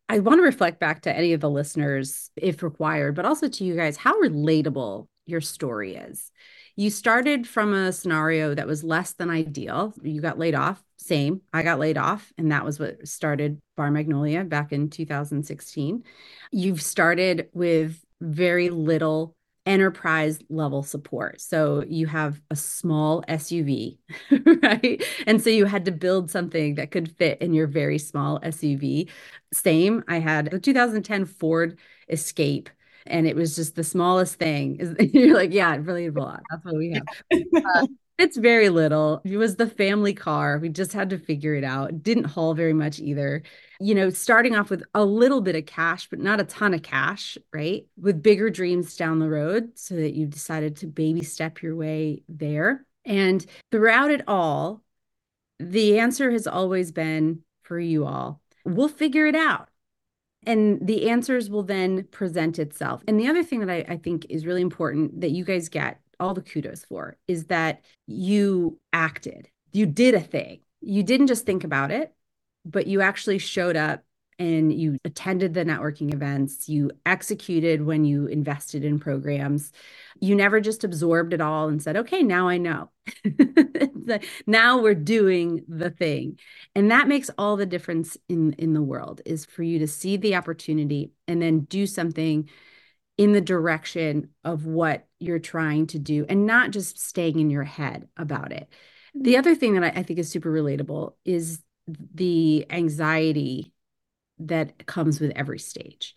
I 0.09 0.21
want 0.21 0.39
to 0.39 0.43
reflect 0.43 0.79
back 0.79 1.03
to 1.03 1.15
any 1.15 1.33
of 1.33 1.41
the 1.41 1.51
listeners, 1.51 2.31
if 2.37 2.63
required, 2.63 3.17
but 3.17 3.25
also 3.25 3.49
to 3.49 3.65
you 3.65 3.75
guys, 3.75 3.97
how 3.97 4.21
relatable 4.21 5.09
your 5.27 5.41
story 5.41 5.97
is. 5.97 6.31
You 6.77 6.91
started 6.91 7.49
from 7.49 7.75
a 7.75 7.93
scenario 7.93 8.55
that 8.55 8.69
was 8.69 8.85
less 8.85 9.15
than 9.15 9.31
ideal. 9.31 9.93
You 10.01 10.21
got 10.21 10.39
laid 10.39 10.55
off, 10.55 10.81
same. 10.97 11.41
I 11.53 11.65
got 11.65 11.81
laid 11.81 11.99
off, 11.99 12.33
and 12.39 12.53
that 12.53 12.65
was 12.65 12.79
what 12.79 13.09
started 13.09 13.61
Bar 13.77 13.91
Magnolia 13.91 14.45
back 14.45 14.71
in 14.71 14.91
2016. 14.91 16.05
You've 16.53 16.81
started 16.81 17.49
with 17.53 18.01
very 18.21 18.71
little 18.71 19.35
enterprise 19.65 20.41
level 20.49 20.83
support. 20.83 21.41
So 21.41 21.85
you 21.87 22.07
have 22.07 22.41
a 22.51 22.57
small 22.57 23.23
SUV, 23.29 23.99
right? 24.63 25.03
And 25.27 25.41
so 25.43 25.51
you 25.51 25.67
had 25.67 25.85
to 25.85 25.93
build 25.93 26.31
something 26.31 26.75
that 26.77 26.91
could 26.91 27.17
fit 27.17 27.41
in 27.41 27.55
your 27.55 27.67
very 27.67 27.99
small 27.99 28.41
SUV. 28.43 29.09
Same, 29.53 30.03
I 30.09 30.19
had 30.19 30.53
a 30.53 30.59
2010 30.59 31.27
Ford 31.27 31.79
Escape 32.09 32.71
and 33.07 33.27
it 33.27 33.37
was 33.37 33.57
just 33.57 33.75
the 33.75 33.85
smallest 33.85 34.37
thing. 34.37 34.97
You're 35.13 35.35
like, 35.35 35.53
yeah, 35.53 35.77
really, 35.81 36.07
a 36.07 36.13
lot. 36.13 36.43
that's 36.51 36.65
what 36.65 36.77
we 36.77 36.93
have. 36.93 37.07
Uh, 37.65 37.87
it's 38.23 38.37
very 38.37 38.69
little. 38.69 39.21
It 39.25 39.37
was 39.37 39.57
the 39.57 39.69
family 39.69 40.15
car. 40.15 40.59
We 40.59 40.69
just 40.69 40.93
had 40.93 41.11
to 41.11 41.19
figure 41.19 41.55
it 41.55 41.65
out. 41.65 42.03
didn't 42.03 42.25
haul 42.25 42.55
very 42.55 42.73
much 42.73 42.99
either. 42.99 43.43
You 43.81 43.95
know, 43.95 44.11
starting 44.11 44.57
off 44.57 44.71
with 44.71 44.83
a 44.95 45.05
little 45.05 45.41
bit 45.41 45.57
of 45.57 45.67
cash, 45.67 46.09
but 46.09 46.19
not 46.19 46.41
a 46.41 46.45
ton 46.45 46.75
of 46.75 46.83
cash, 46.83 47.37
right? 47.53 47.87
With 48.01 48.23
bigger 48.23 48.51
dreams 48.51 48.97
down 48.97 49.19
the 49.19 49.29
road, 49.29 49.73
so 49.75 49.97
that 49.97 50.15
you 50.15 50.27
decided 50.27 50.77
to 50.77 50.87
baby 50.87 51.25
step 51.25 51.63
your 51.63 51.77
way 51.77 52.23
there. 52.29 52.87
And 53.05 53.45
throughout 53.71 54.11
it 54.11 54.23
all, 54.29 54.83
the 55.59 55.99
answer 55.99 56.31
has 56.31 56.47
always 56.47 56.93
been 56.93 57.43
for 57.63 57.79
you 57.79 58.07
all 58.07 58.43
we'll 58.65 58.89
figure 58.89 59.27
it 59.27 59.35
out. 59.35 59.69
And 60.45 60.85
the 60.85 61.09
answers 61.09 61.49
will 61.49 61.63
then 61.63 62.05
present 62.11 62.59
itself. 62.59 63.03
And 63.07 63.19
the 63.19 63.29
other 63.29 63.45
thing 63.45 63.61
that 63.61 63.71
I, 63.71 63.85
I 63.89 63.97
think 63.97 64.27
is 64.29 64.45
really 64.45 64.63
important 64.63 65.21
that 65.21 65.31
you 65.31 65.45
guys 65.45 65.69
get 65.69 66.01
all 66.23 66.35
the 66.35 66.41
kudos 66.41 66.85
for 66.85 67.17
is 67.27 67.47
that 67.47 67.83
you 68.07 68.79
acted, 68.93 69.49
you 69.73 69.87
did 69.87 70.15
a 70.15 70.21
thing. 70.21 70.61
You 70.81 71.03
didn't 71.03 71.27
just 71.27 71.45
think 71.45 71.65
about 71.65 71.91
it, 71.91 72.15
but 72.65 72.87
you 72.87 73.01
actually 73.01 73.39
showed 73.39 73.77
up 73.77 74.05
and 74.39 74.73
you 74.73 74.99
attended 75.05 75.55
the 75.55 75.65
networking 75.65 76.13
events, 76.13 76.69
you 76.69 76.91
executed 77.07 77.85
when 77.85 78.05
you 78.05 78.27
invested 78.27 78.85
in 78.85 78.99
programs. 78.99 79.73
You 80.21 80.35
never 80.35 80.61
just 80.61 80.85
absorbed 80.85 81.33
it 81.33 81.41
all 81.41 81.69
and 81.69 81.83
said, 81.83 81.97
okay, 81.97 82.23
now 82.23 82.49
I 82.49 82.59
know. 82.59 82.91
now 84.47 84.81
we're 84.81 84.95
doing 84.95 85.65
the 85.69 85.91
thing. 85.91 86.39
And 86.75 86.91
that 86.91 87.09
makes 87.09 87.31
all 87.37 87.57
the 87.57 87.67
difference 87.67 88.17
in, 88.29 88.55
in 88.55 88.73
the 88.73 88.83
world 88.83 89.21
is 89.27 89.45
for 89.45 89.63
you 89.63 89.81
to 89.81 89.87
see 89.87 90.17
the 90.17 90.37
opportunity 90.37 91.13
and 91.29 91.41
then 91.41 91.61
do 91.61 91.87
something 91.87 92.49
in 93.19 93.33
the 93.33 93.41
direction 93.41 94.31
of 94.45 94.67
what 94.67 95.07
you're 95.23 95.39
trying 95.39 95.87
to 95.89 95.99
do 95.99 96.27
and 96.29 96.47
not 96.47 96.71
just 96.71 96.99
staying 96.99 97.39
in 97.39 97.51
your 97.51 97.65
head 97.65 98.09
about 98.17 98.53
it. 98.53 98.69
The 99.15 99.33
mm-hmm. 99.33 99.39
other 99.39 99.55
thing 99.55 99.75
that 99.75 99.85
I, 99.85 100.01
I 100.01 100.03
think 100.03 100.19
is 100.19 100.31
super 100.31 100.53
relatable 100.53 101.15
is 101.25 101.63
the 101.87 102.67
anxiety 102.71 103.73
that 104.39 104.87
comes 104.87 105.21
with 105.21 105.33
every 105.37 105.59
stage. 105.59 106.15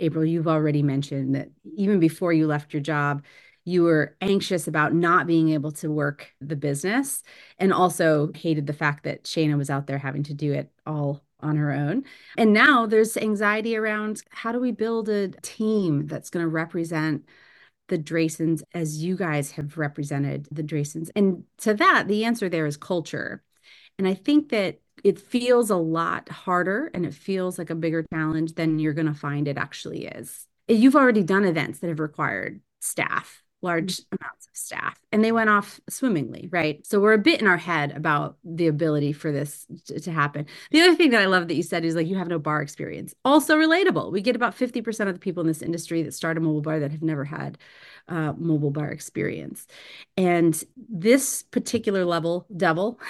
April, 0.00 0.24
you've 0.24 0.48
already 0.48 0.82
mentioned 0.82 1.34
that 1.34 1.48
even 1.76 2.00
before 2.00 2.32
you 2.32 2.46
left 2.46 2.72
your 2.72 2.82
job, 2.82 3.22
you 3.64 3.82
were 3.82 4.16
anxious 4.20 4.68
about 4.68 4.92
not 4.92 5.26
being 5.26 5.50
able 5.50 5.72
to 5.72 5.90
work 5.90 6.30
the 6.40 6.56
business 6.56 7.22
and 7.58 7.72
also 7.72 8.30
hated 8.34 8.66
the 8.66 8.72
fact 8.72 9.04
that 9.04 9.24
Shaina 9.24 9.56
was 9.56 9.70
out 9.70 9.86
there 9.86 9.98
having 9.98 10.22
to 10.24 10.34
do 10.34 10.52
it 10.52 10.70
all 10.86 11.24
on 11.40 11.56
her 11.56 11.72
own. 11.72 12.04
And 12.36 12.52
now 12.52 12.86
there's 12.86 13.16
anxiety 13.16 13.76
around 13.76 14.22
how 14.30 14.52
do 14.52 14.60
we 14.60 14.72
build 14.72 15.08
a 15.08 15.28
team 15.42 16.06
that's 16.06 16.30
going 16.30 16.44
to 16.44 16.48
represent 16.48 17.24
the 17.88 17.98
Dreysons 17.98 18.62
as 18.72 19.02
you 19.02 19.16
guys 19.16 19.52
have 19.52 19.76
represented 19.76 20.48
the 20.50 20.62
Dreysons? 20.62 21.10
And 21.14 21.44
to 21.58 21.74
that, 21.74 22.08
the 22.08 22.24
answer 22.24 22.48
there 22.48 22.66
is 22.66 22.76
culture. 22.76 23.42
And 23.98 24.08
I 24.08 24.14
think 24.14 24.48
that 24.50 24.80
it 25.04 25.18
feels 25.20 25.70
a 25.70 25.76
lot 25.76 26.28
harder 26.28 26.90
and 26.94 27.04
it 27.04 27.14
feels 27.14 27.58
like 27.58 27.70
a 27.70 27.74
bigger 27.74 28.04
challenge 28.12 28.54
than 28.54 28.78
you're 28.78 28.94
going 28.94 29.06
to 29.06 29.14
find 29.14 29.46
it 29.46 29.58
actually 29.58 30.06
is. 30.06 30.46
You've 30.66 30.96
already 30.96 31.22
done 31.22 31.44
events 31.44 31.80
that 31.80 31.88
have 31.88 32.00
required 32.00 32.60
staff 32.80 33.43
large 33.64 34.00
amounts 34.12 34.46
of 34.46 34.56
staff 34.56 35.00
and 35.10 35.24
they 35.24 35.32
went 35.32 35.50
off 35.50 35.80
swimmingly 35.88 36.48
right? 36.50 36.86
So 36.86 37.00
we're 37.00 37.14
a 37.14 37.18
bit 37.18 37.40
in 37.40 37.46
our 37.46 37.56
head 37.56 37.96
about 37.96 38.36
the 38.44 38.66
ability 38.66 39.12
for 39.12 39.32
this 39.32 39.66
to, 39.86 39.98
to, 40.00 40.12
happen. 40.12 40.46
The 40.70 40.80
other 40.80 40.94
thing 40.94 41.10
that 41.10 41.20
i 41.20 41.26
love 41.26 41.48
that 41.48 41.54
you 41.54 41.62
said 41.62 41.84
is 41.84 41.94
like 41.94 42.06
you 42.06 42.16
have 42.16 42.28
no 42.28 42.38
bar 42.38 42.62
experience. 42.62 43.14
Also 43.24 43.56
relatable. 43.56 44.12
We 44.12 44.20
get 44.20 44.36
about 44.36 44.56
50% 44.56 45.08
of 45.08 45.14
the 45.14 45.20
people 45.20 45.40
in 45.40 45.46
this 45.46 45.62
industry 45.62 46.02
that 46.02 46.14
start 46.14 46.36
a 46.36 46.40
mobile 46.40 46.60
bar 46.60 46.78
that 46.78 46.92
have 46.92 47.02
never 47.02 47.24
had 47.24 47.58
uh, 48.08 48.34
mobile 48.36 48.70
bar 48.70 48.90
experience. 48.90 49.66
And 50.16 50.62
this 50.76 51.42
particular 51.42 52.04
level 52.04 52.46
devil 52.56 53.00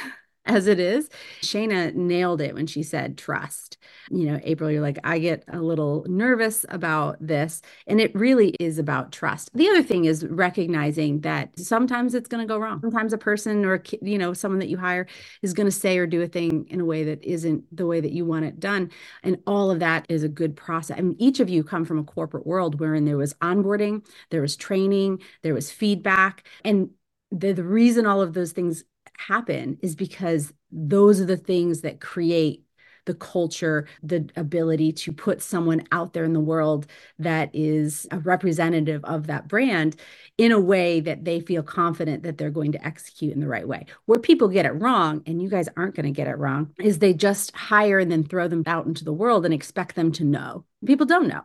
as 0.46 0.66
it 0.66 0.78
is. 0.78 1.09
Shaina 1.42 1.94
nailed 1.94 2.40
it 2.40 2.54
when 2.54 2.66
she 2.66 2.83
said 2.83 3.16
trust. 3.16 3.78
You 4.11 4.26
know, 4.26 4.40
April, 4.42 4.70
you're 4.70 4.83
like, 4.83 4.98
I 5.04 5.18
get 5.18 5.44
a 5.48 5.61
little 5.61 6.04
nervous 6.09 6.66
about 6.68 7.16
this. 7.20 7.62
And 7.87 8.00
it 8.00 8.14
really 8.14 8.50
is 8.61 8.78
about 8.78 9.12
trust. 9.12 9.50
The 9.54 9.68
other 9.68 9.83
thing 9.83 10.04
is 10.04 10.26
recognizing 10.26 11.20
that 11.22 11.59
sometimes 11.59 12.14
it's 12.14 12.28
going 12.28 12.46
to 12.46 12.52
go 12.52 12.59
wrong. 12.59 12.80
Sometimes 12.80 13.12
a 13.12 13.18
person 13.18 13.64
or, 13.64 13.83
you 14.02 14.18
know, 14.18 14.35
someone 14.35 14.59
that 14.59 14.68
you 14.68 14.76
hire 14.76 15.07
is 15.42 15.54
going 15.54 15.66
to 15.66 15.70
say 15.70 15.98
or 15.98 16.07
do 16.07 16.22
a 16.22 16.26
thing 16.26 16.66
in 16.68 16.80
a 16.80 16.85
way 16.85 17.04
that 17.04 17.24
isn't 17.24 17.64
the 17.74 17.87
way 17.87 18.00
that 18.00 18.12
you 18.12 18.24
want 18.24 18.44
it 18.44 18.61
done. 18.61 18.90
And 19.22 19.38
all 19.46 19.70
of 19.70 19.80
that 19.80 20.07
is 20.09 20.22
a 20.22 20.28
good 20.28 20.57
process. 20.57 20.98
I 20.98 21.02
mean, 21.02 21.16
each 21.18 21.40
of 21.40 21.48
you 21.48 21.64
come 21.64 21.85
from 21.85 21.98
a 21.98 22.04
corporate 22.04 22.46
world 22.46 22.80
wherein 22.80 23.04
there 23.04 23.16
was 23.16 23.35
onboarding, 23.35 24.07
there 24.30 24.42
was 24.42 24.57
training, 24.57 25.20
there 25.42 25.54
was 25.54 25.70
feedback. 25.70 26.46
And 26.64 26.90
the, 27.30 27.52
the 27.52 27.64
reason 27.64 28.07
all 28.07 28.20
of 28.20 28.35
those 28.35 28.52
things 28.52 28.85
happen 29.18 29.79
is 29.83 29.94
because 29.94 30.53
those 30.70 31.20
are 31.20 31.27
the 31.27 31.37
things 31.37 31.83
that 31.83 32.00
create 32.00 32.64
the 33.07 33.14
culture, 33.14 33.87
the 34.03 34.29
ability 34.37 34.92
to 34.92 35.12
put 35.12 35.42
someone 35.42 35.87
out 35.92 36.12
there 36.12 36.24
in 36.24 36.33
the 36.33 36.40
world 36.40 36.87
that 37.18 37.50
is 37.53 38.07
a 38.11 38.18
representative 38.18 39.05
of 39.05 39.27
that 39.27 39.48
brand 39.48 39.96
in 40.38 40.53
a 40.53 40.61
way 40.61 41.00
that 41.00 41.24
they 41.24 41.40
feel 41.40 41.62
confident 41.62 42.22
that 42.22 42.38
they're 42.38 42.50
going 42.50 42.72
to 42.72 42.87
execute 42.87 43.33
in 43.33 43.40
the 43.40 43.48
right 43.48 43.68
way. 43.68 43.87
Where 44.07 44.18
people 44.18 44.48
get 44.48 44.66
it 44.66 44.72
wrong, 44.72 45.22
and 45.27 45.42
you 45.42 45.48
guys 45.48 45.68
aren't 45.77 45.94
going 45.94 46.07
to 46.07 46.12
get 46.12 46.29
it 46.29 46.38
wrong, 46.38 46.72
is 46.81 46.98
they 46.98 47.14
just 47.14 47.55
hire 47.55 47.98
and 47.98 48.11
then 48.11 48.24
throw 48.24 48.48
them 48.48 48.62
out 48.66 48.87
into 48.87 49.05
the 49.05 49.12
world 49.12 49.44
and 49.44 49.55
expect 49.55 49.94
them 49.94 50.12
to 50.12 50.24
know. 50.24 50.64
People 50.85 51.07
don't 51.07 51.29
know, 51.29 51.42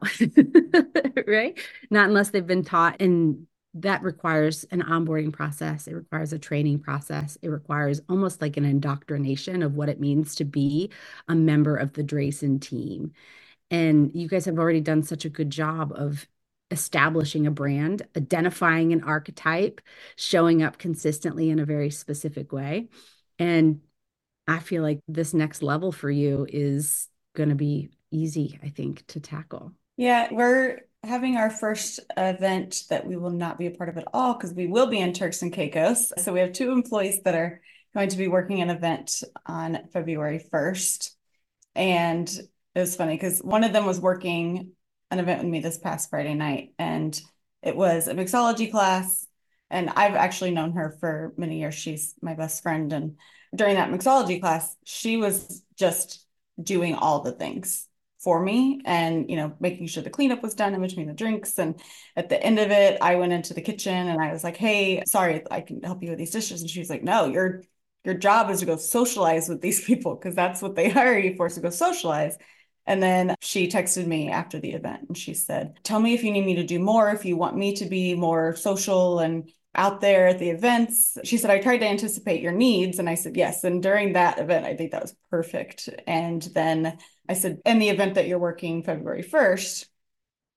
right? 1.28 1.60
Not 1.90 2.08
unless 2.08 2.30
they've 2.30 2.46
been 2.46 2.66
taught 2.66 3.02
and 3.02 3.48
that 3.76 4.02
requires 4.02 4.64
an 4.72 4.82
onboarding 4.82 5.32
process. 5.32 5.88
It 5.88 5.94
requires 5.94 6.34
a 6.34 6.40
training 6.40 6.80
process. 6.80 7.38
It 7.42 7.50
requires 7.50 8.02
almost 8.10 8.42
like 8.42 8.58
an 8.58 8.66
indoctrination 8.66 9.62
of 9.62 9.76
what 9.76 9.90
it 9.90 10.00
means 10.00 10.36
to 10.36 10.46
be 10.46 10.92
a 11.28 11.36
member 11.36 11.76
of 11.76 11.94
the 11.94 12.04
Dreyson 12.04 12.60
team. 12.60 13.12
And 13.70 14.12
you 14.16 14.28
guys 14.28 14.46
have 14.46 14.58
already 14.58 14.82
done 14.82 15.04
such 15.04 15.26
a 15.26 15.30
good 15.30 15.52
job 15.52 15.94
of 15.96 16.28
establishing 16.72 17.48
a 17.48 17.52
brand, 17.52 18.04
identifying 18.18 18.94
an 18.94 19.04
archetype, 19.04 19.82
showing 20.16 20.64
up 20.64 20.78
consistently 20.78 21.50
in 21.50 21.60
a 21.60 21.66
very 21.66 21.92
specific 21.92 22.52
way. 22.52 22.90
And 23.38 23.82
I 24.48 24.60
feel 24.60 24.82
like 24.82 25.00
this 25.08 25.34
next 25.34 25.62
level 25.62 25.92
for 25.92 26.10
you 26.10 26.48
is 26.50 27.08
going 27.36 27.50
to 27.50 27.56
be 27.56 27.92
easy, 28.12 28.60
I 28.64 28.70
think, 28.70 29.06
to 29.08 29.20
tackle. 29.20 29.74
Yeah, 29.96 30.30
we're 30.32 30.80
having 31.04 31.38
our 31.38 31.50
first 31.50 32.00
event 32.18 32.84
that 32.90 33.06
we 33.06 33.16
will 33.16 33.30
not 33.30 33.58
be 33.58 33.68
a 33.68 33.72
part 33.72 33.90
of 33.90 33.98
at 33.98 34.08
all 34.14 34.34
because 34.34 34.54
we 34.54 34.68
will 34.68 34.88
be 34.88 35.00
in 35.00 35.14
Turks 35.14 35.42
and 35.42 35.54
Caicos. 35.54 36.12
So 36.18 36.34
we 36.34 36.40
have 36.42 36.54
two 36.54 36.72
employees 36.72 37.22
that 37.24 37.36
are 37.36 37.62
going 37.94 38.10
to 38.10 38.18
be 38.18 38.28
working 38.28 38.62
an 38.62 38.70
event 38.70 39.24
on 39.46 39.88
February 39.92 40.44
1st. 40.54 41.12
And 41.76 42.30
it 42.76 42.80
was 42.80 42.96
funny 42.96 43.16
because 43.16 43.40
one 43.40 43.64
of 43.64 43.74
them 43.74 43.86
was 43.86 44.00
working 44.00 44.72
an 45.12 45.20
event 45.20 45.42
with 45.42 45.50
me 45.50 45.60
this 45.60 45.78
past 45.78 46.10
Friday 46.10 46.36
night, 46.36 46.74
and 46.78 47.20
it 47.64 47.76
was 47.76 48.08
a 48.08 48.14
mixology 48.14 48.70
class. 48.70 49.26
And 49.72 49.90
I've 49.90 50.16
actually 50.16 50.52
known 50.52 50.74
her 50.74 50.96
for 51.00 51.34
many 51.38 51.60
years. 51.60 51.76
She's 51.76 52.14
my 52.22 52.36
best 52.36 52.62
friend. 52.62 52.92
And 52.94 53.18
during 53.56 53.76
that 53.76 53.90
mixology 53.90 54.40
class, 54.40 54.76
she 54.84 55.18
was 55.18 55.64
just 55.78 56.26
doing 56.62 56.96
all 56.96 57.22
the 57.22 57.32
things 57.32 57.88
for 58.20 58.42
me 58.42 58.82
and 58.86 59.30
you 59.30 59.36
know 59.36 59.56
making 59.60 59.88
sure 59.88 60.04
the 60.04 60.10
cleanup 60.10 60.44
was 60.44 60.54
done 60.54 60.74
in 60.74 60.82
between 60.82 61.08
the 61.08 61.14
drinks. 61.14 61.58
And 61.58 61.82
at 62.16 62.30
the 62.30 62.42
end 62.42 62.60
of 62.60 62.72
it 62.72 62.98
i 63.02 63.16
went 63.16 63.34
into 63.34 63.54
the 63.54 63.62
kitchen 63.62 64.08
and 64.08 64.22
i 64.22 64.32
was 64.32 64.44
like 64.44 64.58
hey 64.58 65.04
sorry 65.06 65.44
i 65.50 65.62
can 65.62 65.82
help 65.82 66.04
you 66.04 66.10
with 66.10 66.20
these 66.20 66.32
dishes. 66.32 66.62
And 66.62 66.70
she 66.70 66.80
was 66.80 66.90
like 66.90 67.04
no 67.04 67.26
your 67.26 67.64
your 68.06 68.16
job 68.16 68.50
is 68.50 68.60
to 68.60 68.66
go 68.66 68.78
socialize 68.78 69.50
with 69.50 69.62
these 69.62 69.84
people 69.86 70.16
because 70.16 70.36
that's 70.36 70.62
what 70.62 70.76
they 70.76 70.90
hire 70.90 71.18
you 71.18 71.36
for 71.36 71.50
to 71.50 71.60
go 71.60 71.70
socialize. 71.70 72.38
And 72.86 73.04
then 73.04 73.36
she 73.40 73.68
texted 73.68 74.08
me 74.08 74.30
after 74.30 74.60
the 74.60 74.72
event 74.72 75.06
and 75.08 75.18
she 75.18 75.34
said 75.34 75.80
tell 75.84 76.00
me 76.00 76.14
if 76.14 76.24
you 76.24 76.32
need 76.32 76.46
me 76.46 76.56
to 76.56 76.64
do 76.64 76.80
more 76.80 77.12
if 77.12 77.24
you 77.24 77.38
want 77.38 77.56
me 77.56 77.76
to 77.76 77.86
be 77.86 78.16
more 78.16 78.56
social 78.56 79.20
and 79.20 79.52
out 79.76 80.02
there 80.02 80.28
at 80.28 80.40
the 80.40 80.50
events. 80.50 81.18
She 81.24 81.38
said, 81.38 81.52
I 81.52 81.60
tried 81.60 81.80
to 81.80 81.88
anticipate 81.88 82.42
your 82.42 82.52
needs. 82.52 83.00
And 83.00 83.08
I 83.08 83.16
said, 83.16 83.38
yes. 83.38 83.64
And 83.64 83.84
during 83.84 84.14
that 84.14 84.40
event, 84.40 84.66
I 84.66 84.76
think 84.76 84.92
that 84.92 85.02
was 85.02 85.16
perfect. 85.30 85.90
And 86.08 86.42
then 86.42 86.98
I 87.28 87.34
said, 87.34 87.60
in 87.66 87.80
the 87.80 87.90
event 87.90 88.16
that 88.16 88.28
you're 88.28 88.40
working 88.40 88.84
February 88.84 89.24
1st, 89.24 89.86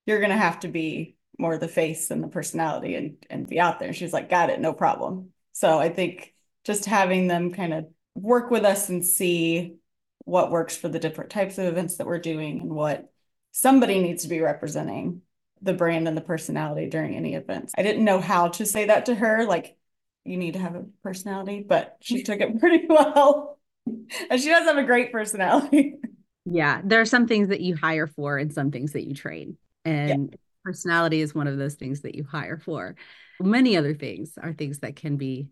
you're 0.07 0.21
going 0.21 0.31
to 0.31 0.37
have 0.37 0.61
to 0.61 0.69
be 0.69 1.17
more 1.39 1.59
the 1.59 1.69
face 1.69 2.11
and 2.11 2.23
the 2.23 2.29
personality 2.29 2.95
and, 2.95 3.17
and 3.29 3.49
be 3.49 3.61
out 3.61 3.79
there. 3.79 3.89
And 3.89 3.97
she's 3.97 4.13
like, 4.13 4.31
got 4.31 4.51
it, 4.51 4.61
no 4.61 4.73
problem. 4.73 5.31
So 5.53 5.79
I 5.79 5.91
think 5.91 6.35
just 6.65 6.87
having 6.87 7.27
them 7.27 7.53
kind 7.53 7.75
of 7.75 7.87
work 8.15 8.51
with 8.51 8.65
us 8.65 8.89
and 8.89 9.05
see 9.05 9.77
what 10.25 10.51
works 10.51 10.77
for 10.77 10.89
the 10.89 10.99
different 10.99 11.31
types 11.31 11.59
of 11.59 11.67
events 11.67 11.97
that 11.97 12.07
we're 12.07 12.19
doing 12.19 12.61
and 12.61 12.73
what 12.73 13.11
somebody 13.51 14.01
needs 14.01 14.23
to 14.23 14.29
be 14.29 14.41
representing 14.41 15.23
the 15.63 15.73
brand 15.73 16.09
and 16.09 16.17
the 16.17 16.23
personality 16.23 16.89
during 16.89 17.15
any 17.15 17.35
events. 17.35 17.73
I 17.79 17.83
didn't 17.83 18.05
know 18.05 18.21
how 18.21 18.49
to 18.49 18.67
say 18.67 18.87
that 18.87 19.07
to 19.07 19.15
her, 19.15 19.47
like, 19.47 19.77
you 20.25 20.37
need 20.37 20.55
to 20.55 20.61
have 20.61 20.75
a 20.75 20.85
personality, 21.03 21.65
but 21.67 21.97
she 22.01 22.23
took 22.23 22.41
it 22.41 22.59
pretty 22.61 22.87
well. 22.89 23.59
and 23.87 24.41
she 24.41 24.49
does 24.49 24.65
have 24.65 24.77
a 24.77 24.85
great 24.85 25.13
personality. 25.13 25.97
Yeah, 26.45 26.81
there 26.85 27.01
are 27.01 27.07
some 27.07 27.27
things 27.27 27.49
that 27.49 27.61
you 27.61 27.77
hire 27.77 28.07
for 28.07 28.39
and 28.39 28.53
some 28.53 28.71
things 28.71 28.93
that 28.93 29.07
you 29.07 29.15
train. 29.15 29.57
And 29.85 30.31
yeah. 30.31 30.37
personality 30.65 31.21
is 31.21 31.35
one 31.35 31.47
of 31.47 31.57
those 31.57 31.75
things 31.75 32.01
that 32.03 32.15
you 32.15 32.25
hire 32.25 32.59
for. 32.59 32.97
Many 33.41 33.77
other 33.77 33.95
things 33.95 34.39
are 34.41 34.53
things 34.53 34.81
that 34.81 34.95
can 34.95 35.17
be 35.17 35.49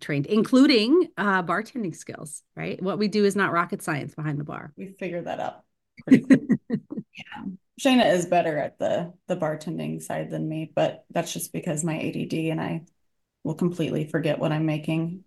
trained, 0.00 0.26
including 0.26 1.08
uh, 1.16 1.42
bartending 1.42 1.94
skills, 1.94 2.42
right? 2.56 2.82
What 2.82 2.98
we 2.98 3.08
do 3.08 3.24
is 3.24 3.36
not 3.36 3.52
rocket 3.52 3.82
science 3.82 4.14
behind 4.14 4.40
the 4.40 4.44
bar. 4.44 4.72
We 4.76 4.88
figured 4.98 5.26
that 5.26 5.38
out. 5.38 5.64
yeah. 6.10 7.44
Shaina 7.78 8.12
is 8.12 8.26
better 8.26 8.58
at 8.58 8.78
the 8.78 9.12
the 9.26 9.36
bartending 9.36 10.02
side 10.02 10.30
than 10.30 10.48
me, 10.48 10.70
but 10.74 11.04
that's 11.10 11.32
just 11.32 11.52
because 11.52 11.84
my 11.84 11.98
ADD 11.98 12.50
and 12.50 12.60
I 12.60 12.82
will 13.44 13.54
completely 13.54 14.06
forget 14.06 14.38
what 14.38 14.52
I'm 14.52 14.66
making 14.66 15.24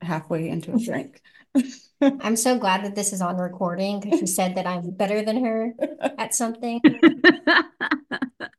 halfway 0.00 0.48
into 0.48 0.74
a 0.74 0.78
drink. 0.78 1.20
I'm 2.00 2.36
so 2.36 2.58
glad 2.58 2.84
that 2.84 2.94
this 2.94 3.12
is 3.12 3.20
on 3.20 3.36
recording 3.36 4.00
because 4.00 4.20
you 4.20 4.26
said 4.26 4.56
that 4.56 4.66
I'm 4.66 4.90
better 4.90 5.22
than 5.22 5.44
her 5.44 5.72
at 6.18 6.34
something. 6.34 6.80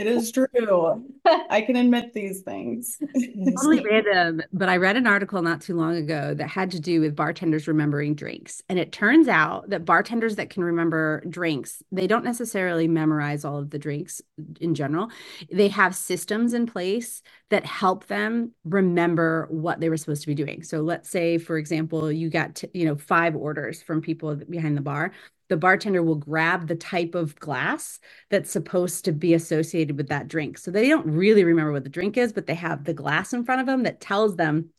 It 0.00 0.06
is 0.06 0.32
true. 0.32 1.04
I 1.50 1.60
can 1.60 1.76
admit 1.76 2.14
these 2.14 2.40
things. 2.40 2.96
totally 3.14 3.84
random, 3.84 4.40
but 4.50 4.70
I 4.70 4.78
read 4.78 4.96
an 4.96 5.06
article 5.06 5.42
not 5.42 5.60
too 5.60 5.76
long 5.76 5.94
ago 5.96 6.32
that 6.32 6.48
had 6.48 6.70
to 6.70 6.80
do 6.80 7.02
with 7.02 7.14
bartenders 7.14 7.68
remembering 7.68 8.14
drinks. 8.14 8.62
And 8.70 8.78
it 8.78 8.92
turns 8.92 9.28
out 9.28 9.68
that 9.68 9.84
bartenders 9.84 10.36
that 10.36 10.48
can 10.48 10.64
remember 10.64 11.22
drinks, 11.28 11.82
they 11.92 12.06
don't 12.06 12.24
necessarily 12.24 12.88
memorize 12.88 13.44
all 13.44 13.58
of 13.58 13.68
the 13.68 13.78
drinks 13.78 14.22
in 14.58 14.74
general. 14.74 15.10
They 15.52 15.68
have 15.68 15.94
systems 15.94 16.54
in 16.54 16.64
place 16.64 17.22
that 17.50 17.66
help 17.66 18.06
them 18.06 18.52
remember 18.64 19.48
what 19.50 19.80
they 19.80 19.90
were 19.90 19.98
supposed 19.98 20.22
to 20.22 20.28
be 20.28 20.34
doing. 20.34 20.62
So 20.62 20.80
let's 20.80 21.10
say, 21.10 21.36
for 21.36 21.58
example, 21.58 22.10
you 22.10 22.30
got, 22.30 22.54
to, 22.56 22.70
you 22.72 22.86
know, 22.86 22.96
five 22.96 23.36
orders 23.36 23.82
from 23.82 24.00
people 24.00 24.34
behind 24.48 24.78
the 24.78 24.82
bar 24.82 25.12
the 25.50 25.56
bartender 25.56 26.02
will 26.02 26.14
grab 26.14 26.68
the 26.68 26.76
type 26.76 27.14
of 27.14 27.38
glass 27.38 27.98
that's 28.30 28.50
supposed 28.50 29.04
to 29.04 29.12
be 29.12 29.34
associated 29.34 29.96
with 29.96 30.08
that 30.08 30.28
drink. 30.28 30.56
So 30.56 30.70
they 30.70 30.88
don't 30.88 31.06
really 31.06 31.44
remember 31.44 31.72
what 31.72 31.84
the 31.84 31.90
drink 31.90 32.16
is, 32.16 32.32
but 32.32 32.46
they 32.46 32.54
have 32.54 32.84
the 32.84 32.94
glass 32.94 33.34
in 33.34 33.44
front 33.44 33.60
of 33.60 33.66
them 33.66 33.82
that 33.82 34.00
tells 34.00 34.36
them 34.36 34.70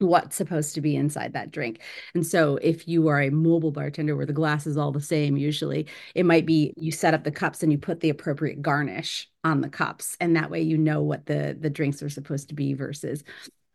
what's 0.00 0.36
supposed 0.36 0.74
to 0.74 0.80
be 0.80 0.94
inside 0.94 1.32
that 1.32 1.50
drink. 1.50 1.80
And 2.14 2.24
so 2.24 2.56
if 2.62 2.86
you 2.86 3.08
are 3.08 3.20
a 3.20 3.30
mobile 3.30 3.72
bartender 3.72 4.14
where 4.14 4.26
the 4.26 4.32
glass 4.32 4.66
is 4.66 4.76
all 4.76 4.92
the 4.92 5.00
same 5.00 5.36
usually, 5.36 5.86
it 6.14 6.24
might 6.24 6.46
be 6.46 6.72
you 6.76 6.92
set 6.92 7.14
up 7.14 7.24
the 7.24 7.32
cups 7.32 7.62
and 7.62 7.72
you 7.72 7.78
put 7.78 8.00
the 8.00 8.10
appropriate 8.10 8.62
garnish 8.62 9.28
on 9.44 9.60
the 9.62 9.68
cups 9.68 10.16
and 10.20 10.36
that 10.36 10.50
way 10.50 10.60
you 10.60 10.76
know 10.76 11.00
what 11.00 11.24
the 11.26 11.56
the 11.58 11.70
drinks 11.70 12.02
are 12.02 12.10
supposed 12.10 12.48
to 12.48 12.54
be 12.54 12.74
versus 12.74 13.22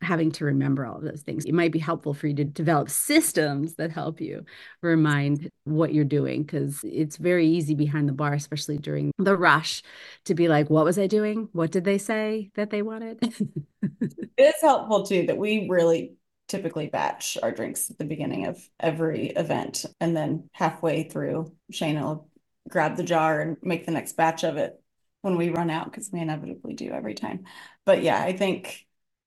having 0.03 0.31
to 0.33 0.45
remember 0.45 0.85
all 0.85 0.97
of 0.97 1.03
those 1.03 1.21
things. 1.21 1.45
It 1.45 1.53
might 1.53 1.71
be 1.71 1.79
helpful 1.79 2.13
for 2.13 2.27
you 2.27 2.35
to 2.35 2.43
develop 2.43 2.89
systems 2.89 3.75
that 3.75 3.91
help 3.91 4.21
you 4.21 4.45
remind 4.81 5.49
what 5.63 5.93
you're 5.93 6.05
doing 6.05 6.43
because 6.43 6.79
it's 6.83 7.17
very 7.17 7.47
easy 7.47 7.75
behind 7.75 8.07
the 8.07 8.13
bar, 8.13 8.33
especially 8.33 8.77
during 8.77 9.11
the 9.17 9.37
rush, 9.37 9.81
to 10.25 10.35
be 10.35 10.47
like, 10.47 10.69
what 10.69 10.85
was 10.85 10.99
I 10.99 11.07
doing? 11.07 11.49
What 11.53 11.71
did 11.71 11.83
they 11.83 11.97
say 11.97 12.51
that 12.55 12.69
they 12.69 12.81
wanted? 12.81 13.19
it 13.81 14.37
is 14.37 14.61
helpful 14.61 15.03
too 15.03 15.25
that 15.27 15.37
we 15.37 15.67
really 15.69 16.15
typically 16.47 16.87
batch 16.87 17.37
our 17.41 17.51
drinks 17.51 17.89
at 17.89 17.97
the 17.97 18.05
beginning 18.05 18.45
of 18.45 18.59
every 18.79 19.27
event. 19.29 19.85
And 19.99 20.15
then 20.15 20.49
halfway 20.51 21.03
through, 21.03 21.55
Shane 21.71 21.99
will 21.99 22.29
grab 22.69 22.95
the 22.95 23.03
jar 23.03 23.41
and 23.41 23.57
make 23.61 23.85
the 23.85 23.91
next 23.91 24.13
batch 24.13 24.43
of 24.43 24.57
it 24.57 24.79
when 25.21 25.37
we 25.37 25.49
run 25.49 25.69
out 25.69 25.85
because 25.85 26.09
we 26.11 26.19
inevitably 26.19 26.73
do 26.73 26.91
every 26.91 27.13
time. 27.13 27.45
But 27.85 28.03
yeah, 28.03 28.21
I 28.21 28.33
think 28.33 28.85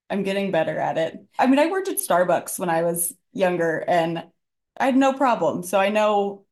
I'm 0.09 0.23
getting 0.23 0.51
better 0.51 0.77
at 0.77 0.97
it. 0.97 1.25
I 1.37 1.47
mean, 1.47 1.59
I 1.59 1.67
worked 1.67 1.89
at 1.89 1.97
Starbucks 1.97 2.59
when 2.59 2.69
I 2.69 2.83
was 2.83 3.13
younger 3.33 3.83
and 3.87 4.23
I 4.77 4.85
had 4.85 4.95
no 4.95 5.13
problem. 5.13 5.63
So 5.63 5.79
I 5.79 5.89
know 5.89 6.45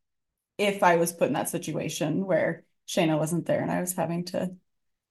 if 0.57 0.83
I 0.83 0.97
was 0.97 1.13
put 1.13 1.27
in 1.27 1.33
that 1.33 1.49
situation 1.49 2.25
where 2.25 2.63
Shaina 2.87 3.17
wasn't 3.17 3.45
there 3.45 3.61
and 3.61 3.71
I 3.71 3.81
was 3.81 3.93
having 3.93 4.25
to 4.25 4.51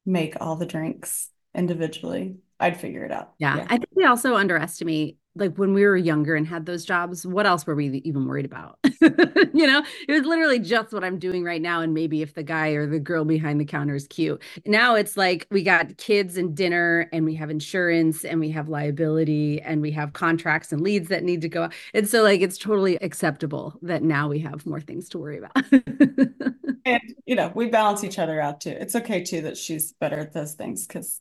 make 0.06 0.36
all 0.40 0.56
the 0.56 0.66
drinks 0.66 1.30
individually, 1.54 2.36
I'd 2.60 2.80
figure 2.80 3.04
it 3.04 3.12
out. 3.12 3.32
Yeah. 3.38 3.56
yeah. 3.56 3.66
I 3.68 3.76
think 3.76 3.90
we 3.94 4.04
also 4.04 4.36
underestimate 4.36 5.18
like 5.36 5.56
when 5.56 5.74
we 5.74 5.84
were 5.84 5.96
younger 5.96 6.36
and 6.36 6.46
had 6.46 6.66
those 6.66 6.84
jobs, 6.84 7.26
what 7.26 7.46
else 7.46 7.66
were 7.66 7.74
we 7.74 8.00
even 8.04 8.26
worried 8.26 8.44
about? 8.44 8.78
you 9.00 9.66
know, 9.66 9.82
it 10.08 10.12
was 10.12 10.24
literally 10.24 10.58
just 10.60 10.92
what 10.92 11.02
I'm 11.02 11.18
doing 11.18 11.42
right 11.44 11.60
now. 11.60 11.80
And 11.80 11.92
maybe 11.92 12.22
if 12.22 12.34
the 12.34 12.42
guy 12.42 12.70
or 12.70 12.86
the 12.86 13.00
girl 13.00 13.24
behind 13.24 13.60
the 13.60 13.64
counter 13.64 13.94
is 13.94 14.06
cute. 14.06 14.40
Now 14.64 14.94
it's 14.94 15.16
like 15.16 15.46
we 15.50 15.62
got 15.62 15.96
kids 15.98 16.36
and 16.36 16.54
dinner 16.56 17.08
and 17.12 17.24
we 17.24 17.34
have 17.34 17.50
insurance 17.50 18.24
and 18.24 18.38
we 18.40 18.50
have 18.50 18.68
liability 18.68 19.60
and 19.60 19.82
we 19.82 19.90
have 19.92 20.12
contracts 20.12 20.72
and 20.72 20.82
leads 20.82 21.08
that 21.08 21.24
need 21.24 21.40
to 21.42 21.48
go. 21.48 21.68
And 21.92 22.08
so, 22.08 22.22
like, 22.22 22.40
it's 22.40 22.58
totally 22.58 22.96
acceptable 22.96 23.74
that 23.82 24.02
now 24.02 24.28
we 24.28 24.38
have 24.40 24.64
more 24.66 24.80
things 24.80 25.08
to 25.10 25.18
worry 25.18 25.38
about. 25.38 25.56
and, 26.84 27.02
you 27.26 27.34
know, 27.34 27.50
we 27.54 27.68
balance 27.68 28.04
each 28.04 28.18
other 28.18 28.40
out 28.40 28.60
too. 28.60 28.70
It's 28.78 28.94
okay 28.96 29.22
too 29.24 29.42
that 29.42 29.56
she's 29.56 29.92
better 29.92 30.18
at 30.18 30.32
those 30.32 30.54
things 30.54 30.86
because 30.86 31.20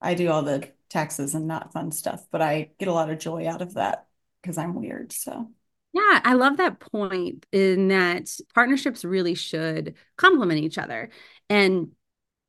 I 0.00 0.14
do 0.14 0.30
all 0.30 0.42
the 0.42 0.68
taxes 0.94 1.34
and 1.34 1.46
not 1.46 1.72
fun 1.72 1.90
stuff, 1.90 2.24
but 2.30 2.40
I 2.40 2.70
get 2.78 2.88
a 2.88 2.92
lot 2.92 3.10
of 3.10 3.18
joy 3.18 3.48
out 3.48 3.60
of 3.60 3.74
that 3.74 4.06
because 4.40 4.56
I'm 4.56 4.74
weird. 4.74 5.12
So 5.12 5.50
yeah, 5.92 6.20
I 6.24 6.34
love 6.34 6.56
that 6.56 6.80
point 6.80 7.46
in 7.52 7.88
that 7.88 8.30
partnerships 8.54 9.04
really 9.04 9.34
should 9.34 9.94
complement 10.16 10.60
each 10.60 10.78
other 10.78 11.10
and 11.50 11.88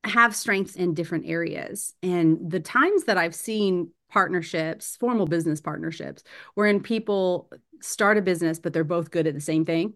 have 0.04 0.34
strengths 0.34 0.76
in 0.76 0.94
different 0.94 1.26
areas. 1.26 1.92
And 2.02 2.50
the 2.50 2.60
times 2.60 3.04
that 3.04 3.18
I've 3.18 3.34
seen 3.34 3.90
partnerships, 4.08 4.96
formal 4.96 5.26
business 5.26 5.60
partnerships, 5.60 6.22
wherein 6.54 6.80
people 6.80 7.50
start 7.80 8.16
a 8.16 8.22
business, 8.22 8.60
but 8.60 8.72
they're 8.72 8.84
both 8.84 9.10
good 9.10 9.26
at 9.26 9.34
the 9.34 9.40
same 9.40 9.64
thing, 9.64 9.94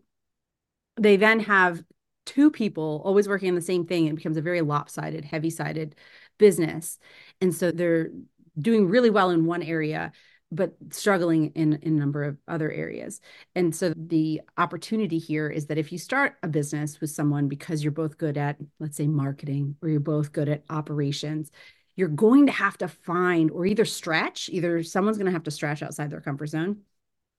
they 0.96 1.16
then 1.16 1.40
have 1.40 1.82
two 2.26 2.50
people 2.50 3.00
always 3.04 3.28
working 3.28 3.48
on 3.48 3.54
the 3.54 3.60
same 3.60 3.86
thing. 3.86 4.06
It 4.06 4.16
becomes 4.16 4.36
a 4.36 4.42
very 4.42 4.60
lopsided, 4.60 5.24
heavy 5.24 5.50
sided 5.50 5.94
business. 6.38 6.98
And 7.40 7.54
so 7.54 7.70
they're 7.70 8.10
doing 8.58 8.88
really 8.88 9.10
well 9.10 9.30
in 9.30 9.44
one 9.44 9.62
area 9.62 10.12
but 10.52 10.74
struggling 10.90 11.50
in, 11.54 11.74
in 11.82 11.94
a 11.94 12.00
number 12.00 12.24
of 12.24 12.36
other 12.48 12.70
areas. 12.70 13.20
And 13.54 13.74
so 13.74 13.92
the 13.96 14.40
opportunity 14.58 15.18
here 15.18 15.48
is 15.48 15.66
that 15.66 15.78
if 15.78 15.92
you 15.92 15.98
start 15.98 16.34
a 16.42 16.48
business 16.48 17.00
with 17.00 17.10
someone 17.10 17.48
because 17.48 17.84
you're 17.84 17.92
both 17.92 18.18
good 18.18 18.36
at, 18.36 18.56
let's 18.80 18.96
say, 18.96 19.06
marketing 19.06 19.76
or 19.80 19.88
you're 19.88 20.00
both 20.00 20.32
good 20.32 20.48
at 20.48 20.64
operations, 20.68 21.50
you're 21.94 22.08
going 22.08 22.46
to 22.46 22.52
have 22.52 22.76
to 22.78 22.88
find 22.88 23.50
or 23.50 23.64
either 23.64 23.84
stretch, 23.84 24.48
either 24.50 24.82
someone's 24.82 25.18
going 25.18 25.26
to 25.26 25.32
have 25.32 25.44
to 25.44 25.50
stretch 25.50 25.82
outside 25.82 26.10
their 26.10 26.20
comfort 26.20 26.48
zone, 26.48 26.78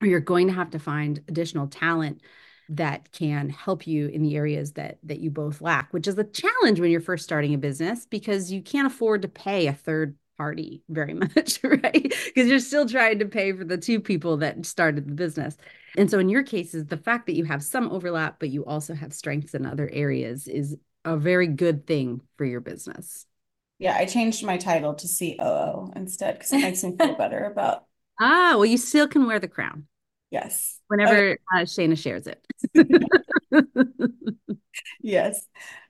or 0.02 0.08
you're 0.08 0.20
going 0.20 0.48
to 0.48 0.54
have 0.54 0.70
to 0.72 0.80
find 0.80 1.22
additional 1.28 1.68
talent 1.68 2.22
that 2.70 3.12
can 3.12 3.50
help 3.50 3.86
you 3.86 4.08
in 4.08 4.22
the 4.22 4.38
areas 4.38 4.74
that 4.74 4.98
that 5.04 5.20
you 5.20 5.30
both 5.30 5.60
lack 5.60 5.92
which 5.92 6.08
is 6.08 6.18
a 6.18 6.24
challenge 6.24 6.80
when 6.80 6.90
you're 6.90 7.02
first 7.02 7.26
starting 7.26 7.54
a 7.54 7.58
business 7.58 8.06
because 8.06 8.50
you 8.50 8.62
can't 8.62 8.88
afford 8.88 9.24
to 9.24 9.28
pay 9.28 9.68
a 9.68 9.74
third 9.74 10.16
party 10.42 10.82
very 10.90 11.14
much, 11.36 11.60
right? 11.64 12.14
Because 12.26 12.50
you're 12.50 12.60
still 12.60 12.88
trying 12.88 13.20
to 13.20 13.26
pay 13.26 13.54
for 13.54 13.64
the 13.64 13.78
two 13.78 14.00
people 14.00 14.38
that 14.38 14.66
started 14.66 15.08
the 15.08 15.14
business. 15.14 15.56
And 15.96 16.10
so 16.10 16.18
in 16.18 16.30
your 16.30 16.42
cases, 16.42 16.86
the 16.86 16.98
fact 16.98 17.28
that 17.28 17.36
you 17.36 17.46
have 17.46 17.64
some 17.64 17.92
overlap, 17.92 18.40
but 18.40 18.50
you 18.50 18.66
also 18.66 18.96
have 18.96 19.14
strengths 19.14 19.54
in 19.54 19.68
other 19.68 19.88
areas 19.94 20.48
is 20.48 20.76
a 21.06 21.16
very 21.16 21.46
good 21.46 21.86
thing 21.86 22.22
for 22.38 22.46
your 22.46 22.60
business. 22.60 23.28
Yeah, 23.78 23.96
I 23.96 24.06
changed 24.06 24.44
my 24.44 24.58
title 24.58 24.96
to 24.96 25.08
COO 25.08 25.92
instead 25.96 26.40
because 26.40 26.54
it 26.54 26.62
makes 26.62 26.84
me 26.84 26.96
feel 26.98 27.16
better 27.16 27.46
about. 27.46 27.86
Ah, 28.24 28.52
well, 28.52 28.68
you 28.68 28.78
still 28.78 29.08
can 29.08 29.26
wear 29.26 29.40
the 29.40 29.48
crown. 29.48 29.88
Yes. 30.30 30.80
Whenever 30.90 31.40
uh, 31.56 31.62
Shaina 31.62 31.98
shares 31.98 32.28
it. 32.28 32.46
yes. 35.02 35.44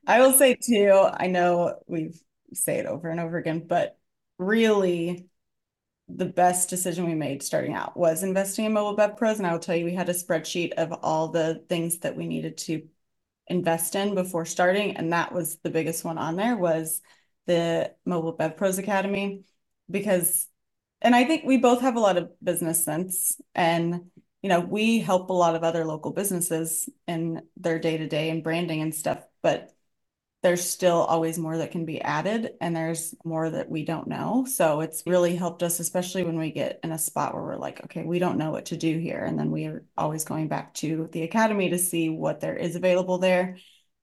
I 0.08 0.22
will 0.22 0.32
say 0.32 0.56
too, 0.56 1.10
I 1.12 1.28
know 1.28 1.80
we've 1.88 2.18
say 2.54 2.80
it 2.80 2.86
over 2.86 3.10
and 3.10 3.20
over 3.20 3.38
again, 3.38 3.66
but 3.68 3.98
really 4.42 5.28
the 6.08 6.26
best 6.26 6.70
decision 6.70 7.06
we 7.06 7.16
made 7.16 7.42
starting 7.42 7.74
out 7.74 7.96
was 7.96 8.24
investing 8.24 8.66
in 8.66 8.74
mobile 8.74 8.96
bev 8.96 9.16
pros. 9.16 9.38
And 9.38 9.48
i 9.48 9.52
will 9.52 9.60
tell 9.60 9.76
you 9.76 9.86
we 9.86 9.94
had 9.94 10.10
a 10.10 10.14
spreadsheet 10.14 10.74
of 10.74 10.92
all 11.04 11.30
the 11.30 11.64
things 11.70 12.00
that 12.00 12.18
we 12.18 12.28
needed 12.28 12.58
to 12.58 12.88
invest 13.48 13.96
in 13.96 14.16
before 14.16 14.46
starting. 14.46 14.98
And 14.98 15.14
that 15.14 15.32
was 15.32 15.58
the 15.64 15.70
biggest 15.70 16.04
one 16.04 16.18
on 16.18 16.36
there 16.36 16.58
was 16.58 17.02
the 17.48 17.94
mobile 18.06 18.34
bev 18.34 18.58
pros 18.58 18.78
academy. 18.78 19.44
Because 19.90 20.48
and 21.02 21.16
i 21.16 21.24
think 21.26 21.44
we 21.44 21.58
both 21.58 21.82
have 21.82 21.96
a 21.96 22.00
lot 22.00 22.18
of 22.18 22.32
business 22.44 22.84
sense. 22.84 23.40
And 23.56 24.12
you 24.42 24.50
know 24.50 24.60
we 24.60 25.00
help 25.00 25.30
a 25.30 25.34
lot 25.34 25.56
of 25.56 25.64
other 25.64 25.86
local 25.86 26.12
businesses 26.12 26.90
in 27.08 27.42
their 27.58 27.80
day-to-day 27.80 28.30
and 28.30 28.44
branding 28.44 28.82
and 28.82 28.94
stuff. 28.94 29.20
But 29.42 29.72
there's 30.42 30.68
still 30.68 31.04
always 31.04 31.38
more 31.38 31.58
that 31.58 31.72
can 31.72 31.86
be 31.86 32.02
added 32.02 32.54
and 32.62 32.76
there's 32.76 33.14
more 33.24 33.50
that 33.50 33.70
we 33.70 33.86
don't 33.86 34.08
know. 34.08 34.46
So 34.50 34.82
it's 34.82 35.04
really 35.06 35.36
helped 35.36 35.62
us, 35.62 35.80
especially 35.80 36.24
when 36.24 36.40
we 36.40 36.52
get 36.52 36.80
in 36.84 36.92
a 36.92 36.98
spot 36.98 37.34
where 37.34 37.44
we're 37.44 37.58
like, 37.58 37.84
okay, 37.84 38.04
we 38.04 38.18
don't 38.18 38.40
know 38.40 38.50
what 38.50 38.66
to 38.68 38.78
do 38.78 38.98
here. 38.98 39.24
And 39.24 39.38
then 39.38 39.52
we 39.52 39.66
are 39.66 39.86
always 39.98 40.24
going 40.24 40.48
back 40.48 40.74
to 40.76 41.08
the 41.12 41.22
academy 41.24 41.70
to 41.70 41.78
see 41.78 42.10
what 42.10 42.40
there 42.40 42.56
is 42.56 42.76
available 42.76 43.20
there 43.20 43.58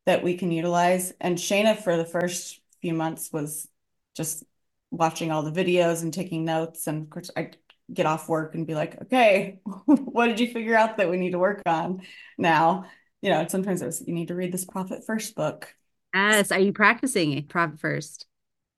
that 0.07 0.23
we 0.23 0.37
can 0.37 0.53
utilize. 0.53 1.13
And 1.21 1.37
Shaina, 1.37 1.77
for 1.77 1.97
the 1.97 2.05
first 2.05 2.61
few 2.81 2.95
months, 2.95 3.33
was 3.33 3.67
just 4.15 4.45
watching 4.93 5.33
all 5.33 5.43
the 5.43 5.51
videos 5.51 6.03
and 6.03 6.15
taking 6.15 6.45
notes. 6.45 6.87
And 6.87 7.03
of 7.03 7.11
course, 7.11 7.33
I 7.37 7.51
get 7.93 8.07
off 8.07 8.29
work 8.29 8.55
and 8.55 8.65
be 8.65 8.77
like, 8.77 9.03
okay, 9.03 9.59
what 9.87 10.27
did 10.27 10.39
you 10.39 10.53
figure 10.53 10.77
out 10.77 10.99
that 10.99 11.11
we 11.11 11.17
need 11.17 11.33
to 11.33 11.39
work 11.39 11.63
on 11.67 12.03
now? 12.39 12.85
You 13.23 13.31
know, 13.31 13.45
sometimes 13.49 13.83
it 13.83 13.87
was, 13.87 14.07
you 14.07 14.15
need 14.15 14.29
to 14.29 14.37
read 14.37 14.53
this 14.53 14.65
profit 14.65 15.05
first 15.05 15.35
book 15.35 15.75
Yes. 16.19 16.53
Are 16.53 16.61
you 16.61 16.73
practicing 16.73 17.43
profit 17.47 17.81
first? 17.81 18.27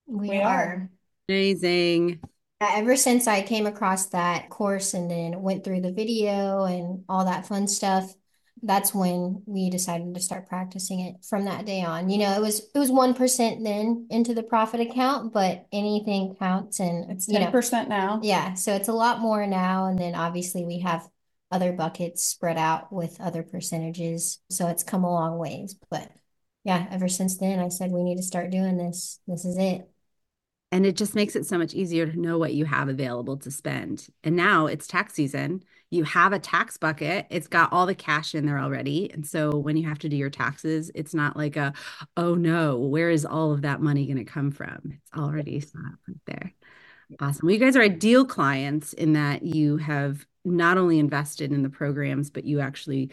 We, 0.06 0.30
we 0.30 0.40
are. 0.40 0.90
Amazing. 1.28 2.20
Ever 2.60 2.96
since 2.96 3.26
I 3.26 3.42
came 3.42 3.66
across 3.66 4.06
that 4.06 4.50
course 4.50 4.92
and 4.92 5.10
then 5.10 5.40
went 5.40 5.64
through 5.64 5.80
the 5.80 5.92
video 5.92 6.64
and 6.64 7.04
all 7.08 7.24
that 7.24 7.46
fun 7.46 7.66
stuff, 7.68 8.12
that's 8.62 8.94
when 8.94 9.42
we 9.46 9.70
decided 9.70 10.14
to 10.14 10.20
start 10.20 10.46
practicing 10.46 11.00
it 11.00 11.24
from 11.24 11.46
that 11.46 11.64
day 11.64 11.82
on. 11.82 12.10
You 12.10 12.18
know, 12.18 12.32
it 12.32 12.40
was 12.40 12.60
it 12.74 12.78
was 12.78 12.90
one 12.90 13.14
percent 13.14 13.64
then 13.64 14.06
into 14.10 14.34
the 14.34 14.42
profit 14.42 14.80
account, 14.80 15.32
but 15.32 15.66
anything 15.72 16.36
counts 16.38 16.80
and 16.80 17.10
it's 17.10 17.26
ten 17.26 17.50
percent 17.50 17.88
now. 17.88 18.20
Yeah. 18.22 18.52
So 18.54 18.74
it's 18.74 18.88
a 18.88 18.92
lot 18.92 19.20
more 19.20 19.46
now. 19.46 19.86
And 19.86 19.98
then 19.98 20.14
obviously 20.14 20.66
we 20.66 20.80
have 20.80 21.08
other 21.50 21.72
buckets 21.72 22.22
spread 22.22 22.58
out 22.58 22.92
with 22.92 23.18
other 23.18 23.42
percentages. 23.42 24.40
So 24.50 24.68
it's 24.68 24.82
come 24.82 25.04
a 25.04 25.10
long 25.10 25.38
ways. 25.38 25.74
But 25.90 26.10
yeah, 26.64 26.86
ever 26.90 27.08
since 27.08 27.38
then, 27.38 27.58
I 27.58 27.68
said, 27.68 27.90
we 27.90 28.02
need 28.02 28.16
to 28.16 28.22
start 28.22 28.50
doing 28.50 28.76
this. 28.76 29.20
This 29.26 29.44
is 29.44 29.56
it. 29.56 29.88
And 30.72 30.86
it 30.86 30.96
just 30.96 31.14
makes 31.14 31.34
it 31.34 31.46
so 31.46 31.58
much 31.58 31.74
easier 31.74 32.06
to 32.06 32.20
know 32.20 32.38
what 32.38 32.54
you 32.54 32.64
have 32.64 32.88
available 32.88 33.36
to 33.38 33.50
spend. 33.50 34.06
And 34.22 34.36
now 34.36 34.66
it's 34.66 34.86
tax 34.86 35.14
season. 35.14 35.64
You 35.90 36.04
have 36.04 36.32
a 36.32 36.38
tax 36.38 36.76
bucket, 36.76 37.26
it's 37.30 37.48
got 37.48 37.72
all 37.72 37.84
the 37.84 37.96
cash 37.96 38.36
in 38.36 38.46
there 38.46 38.60
already. 38.60 39.10
And 39.12 39.26
so 39.26 39.56
when 39.56 39.76
you 39.76 39.88
have 39.88 39.98
to 40.00 40.08
do 40.08 40.16
your 40.16 40.30
taxes, 40.30 40.88
it's 40.94 41.12
not 41.12 41.36
like 41.36 41.56
a, 41.56 41.72
oh 42.16 42.36
no, 42.36 42.78
where 42.78 43.10
is 43.10 43.24
all 43.24 43.52
of 43.52 43.62
that 43.62 43.80
money 43.80 44.06
going 44.06 44.18
to 44.18 44.24
come 44.24 44.52
from? 44.52 44.92
It's 44.94 45.18
already 45.18 45.64
right 45.74 46.16
there. 46.26 46.54
Awesome. 47.18 47.46
Well, 47.46 47.54
you 47.54 47.58
guys 47.58 47.74
are 47.74 47.82
ideal 47.82 48.24
clients 48.24 48.92
in 48.92 49.14
that 49.14 49.42
you 49.42 49.78
have 49.78 50.24
not 50.44 50.78
only 50.78 51.00
invested 51.00 51.52
in 51.52 51.64
the 51.64 51.68
programs, 51.68 52.30
but 52.30 52.44
you 52.44 52.60
actually 52.60 53.10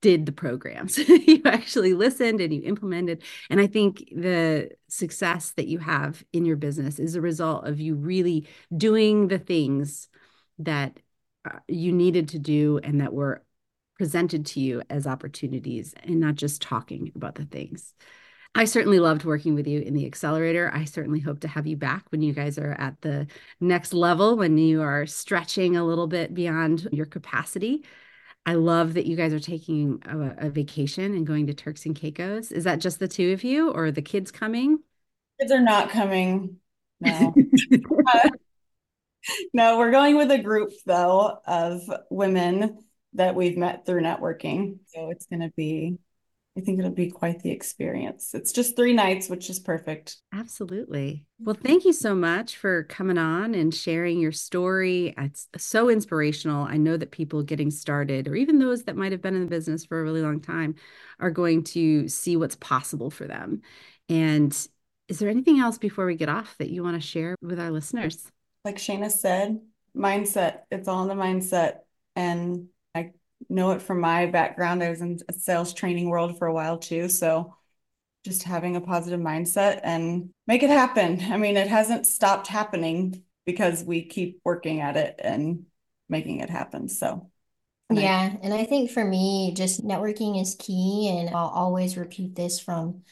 did 0.00 0.26
the 0.26 0.32
programs. 0.32 0.98
you 1.08 1.42
actually 1.44 1.94
listened 1.94 2.40
and 2.40 2.52
you 2.52 2.62
implemented. 2.62 3.22
And 3.48 3.60
I 3.60 3.66
think 3.66 4.08
the 4.14 4.70
success 4.88 5.52
that 5.52 5.68
you 5.68 5.78
have 5.78 6.24
in 6.32 6.44
your 6.44 6.56
business 6.56 6.98
is 6.98 7.14
a 7.14 7.20
result 7.20 7.66
of 7.66 7.80
you 7.80 7.94
really 7.94 8.48
doing 8.76 9.28
the 9.28 9.38
things 9.38 10.08
that 10.58 10.98
uh, 11.44 11.58
you 11.68 11.92
needed 11.92 12.28
to 12.28 12.38
do 12.38 12.80
and 12.82 13.00
that 13.00 13.12
were 13.12 13.44
presented 13.98 14.46
to 14.46 14.60
you 14.60 14.82
as 14.90 15.06
opportunities 15.06 15.94
and 16.02 16.20
not 16.20 16.34
just 16.34 16.62
talking 16.62 17.12
about 17.14 17.34
the 17.34 17.44
things. 17.44 17.94
I 18.54 18.64
certainly 18.64 18.98
loved 18.98 19.24
working 19.24 19.54
with 19.54 19.68
you 19.68 19.80
in 19.80 19.94
the 19.94 20.06
accelerator. 20.06 20.70
I 20.74 20.84
certainly 20.84 21.20
hope 21.20 21.40
to 21.40 21.48
have 21.48 21.68
you 21.68 21.76
back 21.76 22.04
when 22.08 22.20
you 22.20 22.32
guys 22.32 22.58
are 22.58 22.72
at 22.72 23.00
the 23.00 23.28
next 23.60 23.92
level, 23.92 24.36
when 24.36 24.58
you 24.58 24.82
are 24.82 25.06
stretching 25.06 25.76
a 25.76 25.84
little 25.84 26.08
bit 26.08 26.34
beyond 26.34 26.88
your 26.90 27.06
capacity. 27.06 27.84
I 28.46 28.54
love 28.54 28.94
that 28.94 29.06
you 29.06 29.16
guys 29.16 29.32
are 29.32 29.40
taking 29.40 30.02
a, 30.06 30.46
a, 30.46 30.50
vacation 30.50 31.14
and 31.14 31.26
going 31.26 31.46
to 31.46 31.54
Turks 31.54 31.84
and 31.84 31.94
Caicos. 31.94 32.50
Is 32.50 32.64
that 32.64 32.80
just 32.80 32.98
the 32.98 33.06
two 33.06 33.32
of 33.32 33.44
you 33.44 33.70
or 33.70 33.90
the 33.90 34.02
kids 34.02 34.30
coming? 34.30 34.78
Kids 35.38 35.52
are 35.52 35.60
not 35.60 35.90
coming. 35.90 36.56
No. 37.00 37.34
uh, 38.06 38.30
no, 39.52 39.78
we're 39.78 39.90
going 39.90 40.16
with 40.16 40.30
a 40.30 40.38
group 40.38 40.70
though 40.86 41.38
of 41.46 41.82
women 42.10 42.78
that 43.14 43.34
we've 43.34 43.56
met 43.56 43.84
through 43.84 44.02
networking. 44.02 44.78
So 44.86 45.10
it's 45.10 45.26
going 45.26 45.40
to 45.40 45.52
be 45.56 45.98
I 46.56 46.60
think 46.62 46.80
it'll 46.80 46.90
be 46.90 47.10
quite 47.10 47.42
the 47.42 47.52
experience. 47.52 48.34
It's 48.34 48.52
just 48.52 48.74
three 48.74 48.92
nights, 48.92 49.28
which 49.28 49.48
is 49.48 49.60
perfect. 49.60 50.16
Absolutely. 50.34 51.24
Well, 51.38 51.54
mm-hmm. 51.54 51.66
thank 51.66 51.84
you 51.84 51.92
so 51.92 52.14
much 52.14 52.56
for 52.56 52.82
coming 52.84 53.18
on 53.18 53.54
and 53.54 53.72
sharing 53.72 54.18
your 54.18 54.32
story. 54.32 55.14
It's 55.16 55.48
so 55.56 55.88
inspirational. 55.88 56.66
I 56.66 56.76
know 56.76 56.96
that 56.96 57.12
people 57.12 57.44
getting 57.44 57.70
started, 57.70 58.26
or 58.26 58.34
even 58.34 58.58
those 58.58 58.82
that 58.84 58.96
might 58.96 59.12
have 59.12 59.22
been 59.22 59.36
in 59.36 59.42
the 59.42 59.46
business 59.46 59.84
for 59.84 60.00
a 60.00 60.02
really 60.02 60.22
long 60.22 60.40
time, 60.40 60.74
are 61.20 61.30
going 61.30 61.62
to 61.64 62.08
see 62.08 62.36
what's 62.36 62.56
possible 62.56 63.10
for 63.10 63.26
them. 63.28 63.62
And 64.08 64.52
is 65.08 65.18
there 65.20 65.30
anything 65.30 65.60
else 65.60 65.78
before 65.78 66.06
we 66.06 66.16
get 66.16 66.28
off 66.28 66.56
that 66.58 66.70
you 66.70 66.82
want 66.82 67.00
to 67.00 67.06
share 67.06 67.36
with 67.42 67.60
our 67.60 67.70
listeners? 67.70 68.28
Like 68.64 68.76
Shaina 68.76 69.10
said, 69.10 69.60
mindset, 69.96 70.62
it's 70.70 70.88
all 70.88 71.02
in 71.02 71.08
the 71.08 71.22
mindset. 71.22 71.78
And 72.16 72.66
know 73.50 73.72
it 73.72 73.82
from 73.82 74.00
my 74.00 74.26
background. 74.26 74.82
I 74.82 74.90
was 74.90 75.00
in 75.00 75.18
a 75.28 75.32
sales 75.32 75.74
training 75.74 76.08
world 76.08 76.38
for 76.38 76.46
a 76.46 76.52
while 76.52 76.78
too. 76.78 77.08
So 77.08 77.56
just 78.24 78.42
having 78.42 78.76
a 78.76 78.80
positive 78.80 79.20
mindset 79.20 79.80
and 79.82 80.30
make 80.46 80.62
it 80.62 80.70
happen. 80.70 81.20
I 81.30 81.36
mean, 81.36 81.56
it 81.56 81.68
hasn't 81.68 82.06
stopped 82.06 82.46
happening 82.46 83.22
because 83.46 83.82
we 83.82 84.04
keep 84.04 84.40
working 84.44 84.80
at 84.80 84.96
it 84.96 85.20
and 85.22 85.64
making 86.08 86.40
it 86.40 86.50
happen. 86.50 86.88
So 86.88 87.30
yeah, 87.92 88.36
and 88.42 88.54
I 88.54 88.64
think 88.66 88.90
for 88.90 89.04
me, 89.04 89.52
just 89.56 89.84
networking 89.84 90.40
is 90.40 90.54
key. 90.58 91.08
And 91.08 91.34
I'll 91.34 91.48
always 91.48 91.96
repeat 91.96 92.36
this 92.36 92.60
from 92.60 93.02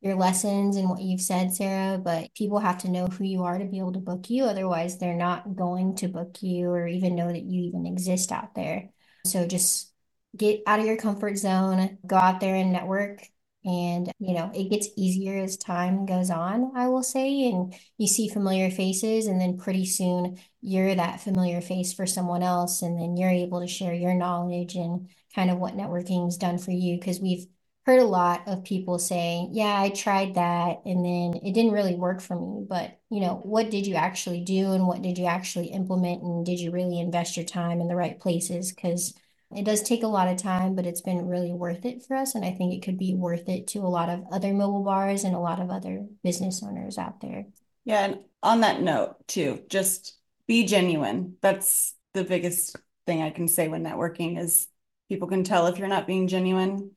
your 0.00 0.16
lessons 0.16 0.76
and 0.76 0.90
what 0.90 1.00
you've 1.00 1.20
said, 1.20 1.54
Sarah, 1.54 1.98
but 1.98 2.34
people 2.34 2.58
have 2.58 2.78
to 2.78 2.90
know 2.90 3.06
who 3.06 3.24
you 3.24 3.44
are 3.44 3.58
to 3.58 3.64
be 3.64 3.78
able 3.78 3.92
to 3.92 4.00
book 4.00 4.28
you. 4.28 4.44
Otherwise, 4.44 4.98
they're 4.98 5.14
not 5.14 5.54
going 5.54 5.96
to 5.96 6.08
book 6.08 6.42
you 6.42 6.68
or 6.68 6.86
even 6.86 7.14
know 7.14 7.28
that 7.28 7.44
you 7.44 7.62
even 7.62 7.86
exist 7.86 8.32
out 8.32 8.54
there. 8.54 8.90
So 9.24 9.46
just 9.46 9.92
get 10.36 10.62
out 10.66 10.80
of 10.80 10.86
your 10.86 10.96
comfort 10.96 11.36
zone, 11.38 11.98
go 12.06 12.16
out 12.16 12.40
there 12.40 12.54
and 12.54 12.72
network. 12.72 13.22
And, 13.66 14.12
you 14.18 14.34
know, 14.34 14.50
it 14.54 14.68
gets 14.68 14.88
easier 14.94 15.42
as 15.42 15.56
time 15.56 16.04
goes 16.04 16.28
on, 16.28 16.72
I 16.76 16.88
will 16.88 17.02
say. 17.02 17.48
And 17.48 17.74
you 17.96 18.06
see 18.06 18.28
familiar 18.28 18.70
faces, 18.70 19.26
and 19.26 19.40
then 19.40 19.56
pretty 19.56 19.86
soon 19.86 20.38
you're 20.60 20.94
that 20.94 21.22
familiar 21.22 21.62
face 21.62 21.94
for 21.94 22.04
someone 22.04 22.42
else. 22.42 22.82
And 22.82 23.00
then 23.00 23.16
you're 23.16 23.30
able 23.30 23.62
to 23.62 23.66
share 23.66 23.94
your 23.94 24.12
knowledge 24.12 24.74
and 24.74 25.08
kind 25.34 25.50
of 25.50 25.56
what 25.56 25.76
networking's 25.76 26.36
done 26.36 26.58
for 26.58 26.72
you. 26.72 26.98
Because 26.98 27.20
we've 27.20 27.46
heard 27.86 28.00
a 28.00 28.04
lot 28.04 28.42
of 28.46 28.64
people 28.64 28.98
saying, 28.98 29.50
Yeah, 29.52 29.78
I 29.78 29.90
tried 29.90 30.34
that. 30.34 30.82
And 30.84 31.04
then 31.04 31.40
it 31.42 31.52
didn't 31.52 31.72
really 31.72 31.94
work 31.94 32.20
for 32.20 32.38
me. 32.38 32.64
But, 32.68 32.98
you 33.10 33.20
know, 33.20 33.40
what 33.42 33.70
did 33.70 33.86
you 33.86 33.94
actually 33.94 34.40
do? 34.40 34.72
And 34.72 34.86
what 34.86 35.02
did 35.02 35.18
you 35.18 35.26
actually 35.26 35.66
implement? 35.66 36.22
And 36.22 36.46
did 36.46 36.60
you 36.60 36.70
really 36.70 36.98
invest 36.98 37.36
your 37.36 37.46
time 37.46 37.80
in 37.80 37.88
the 37.88 37.96
right 37.96 38.18
places? 38.18 38.72
Because 38.72 39.14
it 39.54 39.64
does 39.64 39.82
take 39.82 40.02
a 40.02 40.08
lot 40.08 40.28
of 40.28 40.36
time, 40.36 40.74
but 40.74 40.86
it's 40.86 41.02
been 41.02 41.28
really 41.28 41.52
worth 41.52 41.84
it 41.84 42.04
for 42.04 42.16
us. 42.16 42.34
And 42.34 42.44
I 42.44 42.52
think 42.52 42.72
it 42.74 42.82
could 42.84 42.98
be 42.98 43.14
worth 43.14 43.48
it 43.48 43.68
to 43.68 43.80
a 43.80 43.88
lot 43.88 44.08
of 44.08 44.24
other 44.32 44.52
mobile 44.52 44.82
bars 44.82 45.24
and 45.24 45.34
a 45.34 45.40
lot 45.40 45.60
of 45.60 45.70
other 45.70 46.06
business 46.22 46.62
owners 46.62 46.98
out 46.98 47.20
there. 47.20 47.46
Yeah. 47.84 48.04
And 48.04 48.18
on 48.42 48.62
that 48.62 48.80
note, 48.80 49.16
too, 49.28 49.62
just 49.68 50.16
be 50.46 50.64
genuine. 50.64 51.36
That's 51.40 51.94
the 52.14 52.24
biggest 52.24 52.76
thing 53.06 53.22
I 53.22 53.30
can 53.30 53.46
say 53.46 53.68
when 53.68 53.84
networking 53.84 54.38
is 54.38 54.68
people 55.08 55.28
can 55.28 55.44
tell 55.44 55.66
if 55.66 55.78
you're 55.78 55.88
not 55.88 56.06
being 56.06 56.28
genuine. 56.28 56.92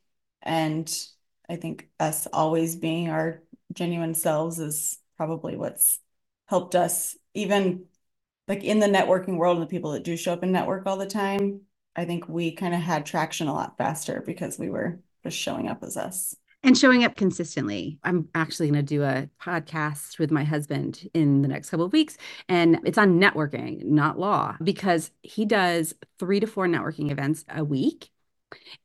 And 0.48 0.92
I 1.48 1.58
think 1.58 1.90
us 2.00 2.28
always 2.34 2.76
being 2.76 3.10
our 3.10 3.44
genuine 3.74 4.16
selves 4.16 4.58
is 4.58 4.98
probably 5.18 5.56
what's 5.56 6.00
helped 6.48 6.74
us, 6.74 7.16
even 7.36 7.86
like 8.48 8.64
in 8.64 8.80
the 8.80 8.88
networking 8.88 9.38
world 9.38 9.58
and 9.58 9.64
the 9.64 9.70
people 9.70 9.92
that 9.92 10.04
do 10.04 10.18
show 10.18 10.34
up 10.34 10.44
in 10.44 10.52
network 10.52 10.88
all 10.88 10.98
the 10.98 11.06
time 11.06 11.62
I 11.98 12.06
think 12.06 12.30
we 12.30 12.52
kind 12.52 12.76
of 12.76 12.80
had 12.80 13.06
traction 13.06 13.48
a 13.48 13.54
lot 13.54 13.78
faster 13.78 14.24
because 14.26 14.60
we 14.60 14.70
were 14.70 15.00
just 15.24 15.36
showing 15.36 15.68
up 15.68 15.84
as 15.84 15.98
us 15.98 16.36
and 16.64 16.78
showing 16.78 17.04
up 17.04 17.16
consistently. 17.16 17.98
I'm 18.04 18.30
actually 18.36 18.68
going 18.68 18.86
to 18.86 18.96
do 18.96 19.04
a 19.04 19.30
podcast 19.42 20.20
with 20.20 20.32
my 20.32 20.44
husband 20.44 21.08
in 21.14 21.42
the 21.42 21.48
next 21.48 21.70
couple 21.72 21.86
of 21.86 21.94
weeks, 21.94 22.18
and 22.48 22.80
it's 22.84 22.98
on 22.98 23.20
networking, 23.20 23.84
not 23.84 24.20
law, 24.20 24.56
because 24.64 25.12
he 25.24 25.46
does 25.46 25.96
three 26.20 26.40
to 26.40 26.48
four 26.48 26.68
networking 26.68 27.12
events 27.12 27.46
a 27.50 27.64
week. 27.64 28.10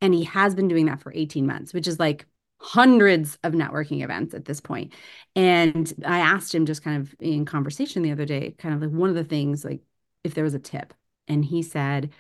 And 0.01 0.15
he 0.15 0.25
has 0.25 0.55
been 0.55 0.69
doing 0.69 0.87
that 0.87 1.01
for 1.01 1.13
18 1.15 1.47
months, 1.47 1.73
which 1.73 1.87
is 1.87 1.99
like 1.99 2.27
hundreds 2.61 3.39
of 3.43 3.53
networking 3.53 4.05
events 4.05 4.35
at 4.35 4.45
this 4.45 4.61
point. 4.61 4.93
And 5.35 5.93
I 6.07 6.21
asked 6.21 6.55
him 6.55 6.67
just 6.67 6.85
kind 6.85 7.01
of 7.01 7.15
in 7.21 7.45
conversation 7.45 8.03
the 8.03 8.13
other 8.13 8.25
day, 8.25 8.55
kind 8.59 8.75
of 8.75 8.81
like 8.81 8.91
one 8.91 9.09
of 9.09 9.17
the 9.17 9.25
things, 9.25 9.65
like 9.65 9.81
if 10.25 10.35
there 10.35 10.45
was 10.45 10.55
a 10.55 10.61
tip. 10.61 10.95
And 11.29 11.45
he 11.45 11.63
said, 11.63 12.11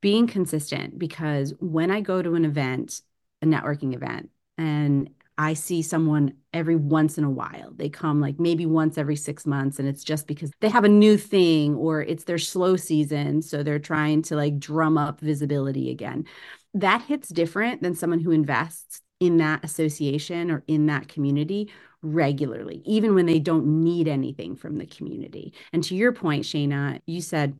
being 0.00 0.26
consistent 0.26 0.98
because 0.98 1.54
when 1.60 1.90
I 1.90 2.00
go 2.00 2.20
to 2.20 2.34
an 2.34 2.44
event, 2.44 3.00
a 3.40 3.46
networking 3.46 3.94
event, 3.94 4.30
and 4.58 5.10
I 5.36 5.54
see 5.54 5.82
someone 5.82 6.34
every 6.52 6.76
once 6.76 7.18
in 7.18 7.24
a 7.24 7.30
while. 7.30 7.72
They 7.74 7.88
come 7.88 8.20
like 8.20 8.38
maybe 8.38 8.66
once 8.66 8.96
every 8.98 9.16
six 9.16 9.46
months, 9.46 9.78
and 9.78 9.88
it's 9.88 10.04
just 10.04 10.26
because 10.26 10.50
they 10.60 10.68
have 10.68 10.84
a 10.84 10.88
new 10.88 11.16
thing 11.16 11.74
or 11.74 12.02
it's 12.02 12.24
their 12.24 12.38
slow 12.38 12.76
season. 12.76 13.42
So 13.42 13.62
they're 13.62 13.78
trying 13.78 14.22
to 14.22 14.36
like 14.36 14.58
drum 14.58 14.96
up 14.96 15.20
visibility 15.20 15.90
again. 15.90 16.24
That 16.74 17.02
hits 17.02 17.28
different 17.28 17.82
than 17.82 17.94
someone 17.94 18.20
who 18.20 18.30
invests 18.30 19.00
in 19.20 19.38
that 19.38 19.64
association 19.64 20.50
or 20.50 20.62
in 20.68 20.86
that 20.86 21.08
community 21.08 21.70
regularly, 22.02 22.82
even 22.84 23.14
when 23.14 23.26
they 23.26 23.38
don't 23.38 23.82
need 23.82 24.06
anything 24.06 24.56
from 24.56 24.78
the 24.78 24.86
community. 24.86 25.54
And 25.72 25.82
to 25.84 25.94
your 25.94 26.12
point, 26.12 26.44
Shaina, 26.44 27.00
you 27.06 27.20
said 27.20 27.58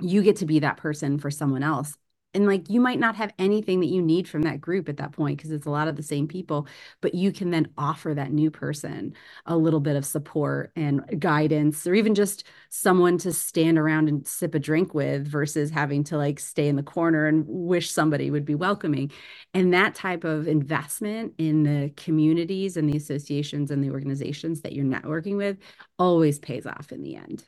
you 0.00 0.22
get 0.22 0.36
to 0.36 0.46
be 0.46 0.60
that 0.60 0.76
person 0.76 1.18
for 1.18 1.30
someone 1.30 1.62
else 1.62 1.94
and 2.34 2.46
like 2.46 2.68
you 2.70 2.80
might 2.80 2.98
not 2.98 3.16
have 3.16 3.32
anything 3.38 3.80
that 3.80 3.86
you 3.86 4.02
need 4.02 4.28
from 4.28 4.42
that 4.42 4.60
group 4.60 4.88
at 4.88 4.96
that 4.98 5.12
point 5.12 5.36
because 5.36 5.50
it's 5.50 5.66
a 5.66 5.70
lot 5.70 5.88
of 5.88 5.96
the 5.96 6.02
same 6.02 6.28
people 6.28 6.66
but 7.00 7.14
you 7.14 7.32
can 7.32 7.50
then 7.50 7.68
offer 7.76 8.14
that 8.14 8.32
new 8.32 8.50
person 8.50 9.14
a 9.46 9.56
little 9.56 9.80
bit 9.80 9.96
of 9.96 10.04
support 10.04 10.72
and 10.76 11.02
guidance 11.18 11.86
or 11.86 11.94
even 11.94 12.14
just 12.14 12.44
someone 12.68 13.18
to 13.18 13.32
stand 13.32 13.78
around 13.78 14.08
and 14.08 14.26
sip 14.26 14.54
a 14.54 14.58
drink 14.58 14.94
with 14.94 15.26
versus 15.26 15.70
having 15.70 16.04
to 16.04 16.16
like 16.16 16.38
stay 16.38 16.68
in 16.68 16.76
the 16.76 16.82
corner 16.82 17.26
and 17.26 17.44
wish 17.46 17.90
somebody 17.90 18.30
would 18.30 18.44
be 18.44 18.54
welcoming. 18.54 19.10
And 19.54 19.74
that 19.74 19.94
type 19.94 20.24
of 20.24 20.46
investment 20.46 21.34
in 21.38 21.64
the 21.64 21.92
communities 21.96 22.76
and 22.76 22.88
the 22.88 22.96
associations 22.96 23.70
and 23.70 23.82
the 23.82 23.90
organizations 23.90 24.60
that 24.62 24.72
you're 24.72 24.84
networking 24.84 25.36
with 25.36 25.58
always 25.98 26.38
pays 26.38 26.66
off 26.66 26.92
in 26.92 27.02
the 27.02 27.16
end 27.16 27.44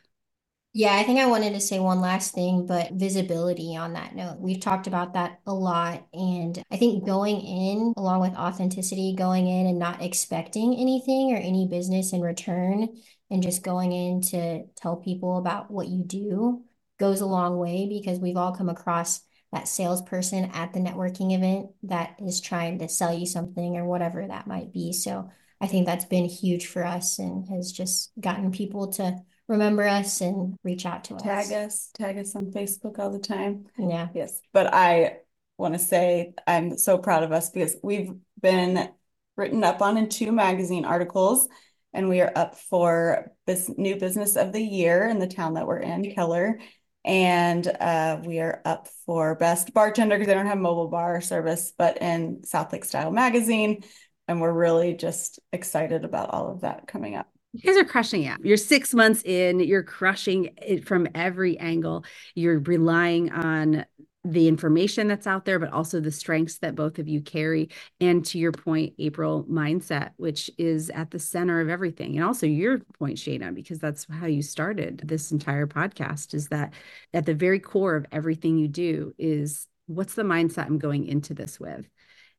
yeah, 0.75 0.95
I 0.95 1.03
think 1.03 1.19
I 1.19 1.27
wanted 1.27 1.53
to 1.53 1.61
say 1.61 1.79
one 1.79 2.01
last 2.01 2.33
thing, 2.33 2.65
but 2.67 2.93
visibility 2.93 3.77
on 3.77 3.93
that 3.93 4.17
note. 4.17 4.39
We've 4.41 4.61
talked 4.61 4.87
about 4.87 5.13
that 5.13 5.41
a 5.47 5.53
lot. 5.53 6.07
And 6.15 6.63
I 6.71 6.79
think 6.79 7.05
going 7.05 7.41
in, 7.43 7.93
along 7.99 8.23
with 8.23 8.35
authenticity, 8.35 9.15
going 9.15 9.49
in 9.49 9.67
and 9.67 9.79
not 9.79 10.03
expecting 10.03 10.75
anything 10.75 11.35
or 11.35 11.37
any 11.37 11.69
business 11.69 12.15
in 12.15 12.23
return, 12.23 12.89
and 13.31 13.43
just 13.43 13.63
going 13.63 13.93
in 13.93 14.23
to 14.23 14.65
tell 14.75 14.97
people 14.97 15.37
about 15.37 15.71
what 15.71 15.89
you 15.89 16.05
do 16.05 16.63
goes 16.99 17.21
a 17.21 17.27
long 17.27 17.59
way 17.59 17.87
because 17.87 18.19
we've 18.19 18.37
all 18.37 18.55
come 18.55 18.71
across 18.71 19.21
that 19.53 19.69
salesperson 19.69 20.51
at 20.55 20.73
the 20.73 20.81
networking 20.81 21.35
event 21.35 21.69
that 21.83 22.17
is 22.19 22.41
trying 22.41 22.79
to 22.79 22.89
sell 22.89 23.13
you 23.13 23.27
something 23.27 23.77
or 23.77 23.85
whatever 23.85 24.27
that 24.27 24.47
might 24.47 24.73
be. 24.73 24.95
So 24.95 25.29
I 25.61 25.67
think 25.67 25.85
that's 25.85 26.07
been 26.07 26.25
huge 26.25 26.67
for 26.67 26.85
us 26.85 27.19
and 27.19 27.47
has 27.49 27.73
just 27.73 28.11
gotten 28.19 28.53
people 28.53 28.93
to 28.93 29.19
remember 29.53 29.87
us 29.87 30.21
and 30.21 30.57
reach 30.65 30.87
out 30.87 31.05
to 31.05 31.17
tag 31.17 31.45
us. 31.45 31.49
Tag 31.49 31.67
us, 31.67 31.91
tag 31.95 32.19
us 32.19 32.35
on 32.35 32.51
Facebook 32.51 32.99
all 32.99 33.11
the 33.11 33.19
time. 33.19 33.67
Yeah. 33.79 34.09
Yes. 34.15 34.41
But 34.53 34.73
I 34.73 35.19
want 35.59 35.75
to 35.75 35.79
say 35.79 36.33
I'm 36.47 36.77
so 36.79 36.99
proud 36.99 37.23
of 37.23 37.33
us 37.33 37.51
because 37.51 37.77
we've 37.83 38.13
been 38.41 38.89
written 39.37 39.63
up 39.63 39.83
on 39.83 39.97
in 39.97 40.09
two 40.09 40.33
magazine 40.33 40.85
articles 40.85 41.49
and 41.93 42.09
we 42.09 42.21
are 42.23 42.33
up 42.35 42.57
for 42.57 43.31
this 43.47 43.71
new 43.77 43.97
business 43.97 44.37
of 44.37 44.53
the 44.53 44.63
year 44.63 45.07
in 45.07 45.19
the 45.19 45.27
town 45.27 45.55
that 45.55 45.67
we're 45.67 45.79
in, 45.79 46.15
Keller. 46.15 46.59
And 47.05 47.67
uh, 47.67 48.21
we 48.25 48.39
are 48.39 48.63
up 48.65 48.89
for 49.05 49.35
best 49.35 49.75
bartender 49.75 50.17
because 50.17 50.29
they 50.29 50.35
don't 50.35 50.47
have 50.47 50.59
mobile 50.59 50.89
bar 50.89 51.21
service, 51.21 51.73
but 51.77 52.01
in 52.01 52.43
Southlake 52.43 52.85
Style 52.85 53.11
magazine. 53.11 53.83
And 54.29 54.41
we're 54.41 54.53
really 54.53 54.95
just 54.95 55.41
excited 55.53 56.05
about 56.05 56.31
all 56.31 56.51
of 56.51 56.63
that 56.63 56.87
coming 56.87 57.17
up. 57.17 57.32
You 57.53 57.61
guys 57.61 57.77
are 57.77 57.85
crushing 57.85 58.23
it. 58.25 58.39
You're 58.43 58.57
six 58.57 58.95
months 58.95 59.23
in, 59.25 59.61
you're 59.61 59.83
crushing 59.83 60.51
it 60.57 60.87
from 60.87 61.07
every 61.15 61.59
angle. 61.59 62.05
You're 62.35 62.61
relying 62.61 63.31
on 63.31 63.85
the 64.25 64.49
information 64.49 65.09
that's 65.09 65.27
out 65.27 65.45
there, 65.45 65.59
but 65.59 65.73
also 65.73 66.01
the 66.01 66.13
strengths 66.13 66.59
that 66.59 66.75
both 66.75 66.99
of 66.99 67.09
you 67.09 67.21
carry. 67.21 67.69
And 68.01 68.25
to 68.27 68.39
your 68.39 68.53
point, 68.53 68.95
April, 68.99 69.45
mindset, 69.51 70.11
which 70.17 70.51
is 70.59 70.91
at 70.91 71.11
the 71.11 71.19
center 71.19 71.61
of 71.61 71.69
everything. 71.69 72.17
And 72.17 72.25
also 72.25 72.47
your 72.47 72.79
point, 72.99 73.19
Shaina, 73.19 73.53
because 73.53 73.81
that's 73.81 74.07
how 74.09 74.27
you 74.27 74.41
started 74.41 75.03
this 75.05 75.33
entire 75.33 75.67
podcast 75.67 76.35
is 76.35 76.49
that 76.49 76.73
at 77.13 77.27
the 77.27 77.35
very 77.35 77.59
core 77.59 77.97
of 77.97 78.07
everything 78.13 78.59
you 78.59 78.69
do 78.69 79.13
is 79.19 79.67
what's 79.87 80.15
the 80.15 80.23
mindset 80.23 80.67
I'm 80.67 80.79
going 80.79 81.07
into 81.07 81.35
this 81.35 81.59
with? 81.59 81.87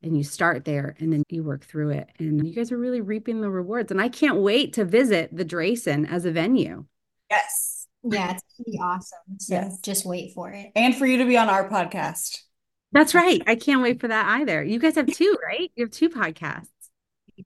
And 0.04 0.18
you 0.18 0.24
start 0.24 0.66
there 0.66 0.96
and 1.00 1.12
then 1.14 1.24
you 1.30 1.44
work 1.44 1.64
through 1.64 1.92
it 1.92 2.10
and 2.20 2.46
you 2.46 2.54
guys 2.54 2.72
are 2.72 2.78
really 2.78 3.02
reaping 3.02 3.42
the 3.42 3.50
rewards 3.50 3.90
and 3.92 4.02
i 4.02 4.10
can't 4.10 4.38
wait 4.38 4.74
to 4.74 4.84
visit 4.86 5.36
the 5.36 5.46
Dreyson 5.46 6.10
as 6.10 6.26
a 6.26 6.32
venue 6.32 6.86
yes 7.30 7.88
Yeah, 8.04 8.32
it's 8.32 8.44
gonna 8.58 8.66
be 8.66 8.80
awesome. 8.84 9.40
So 9.40 9.56
yes. 9.56 9.80
just 9.80 10.06
wait 10.06 10.34
for 10.34 10.52
it. 10.52 10.72
And 10.76 10.94
for 10.96 11.06
you 11.06 11.18
to 11.20 11.26
be 11.26 11.38
on 11.38 11.50
our 11.50 11.70
podcast. 11.70 12.40
That's 12.92 13.16
right. 13.16 13.42
I 13.48 13.56
can't 13.56 13.82
wait 13.82 14.00
for 14.02 14.10
that 14.10 14.28
either. 14.42 14.62
You 14.64 14.78
guys 14.78 14.96
have 14.96 15.08
two, 15.08 15.38
right? 15.44 15.72
You 15.76 15.86
have 15.86 15.92
two 15.92 16.10
podcasts. 16.10 16.68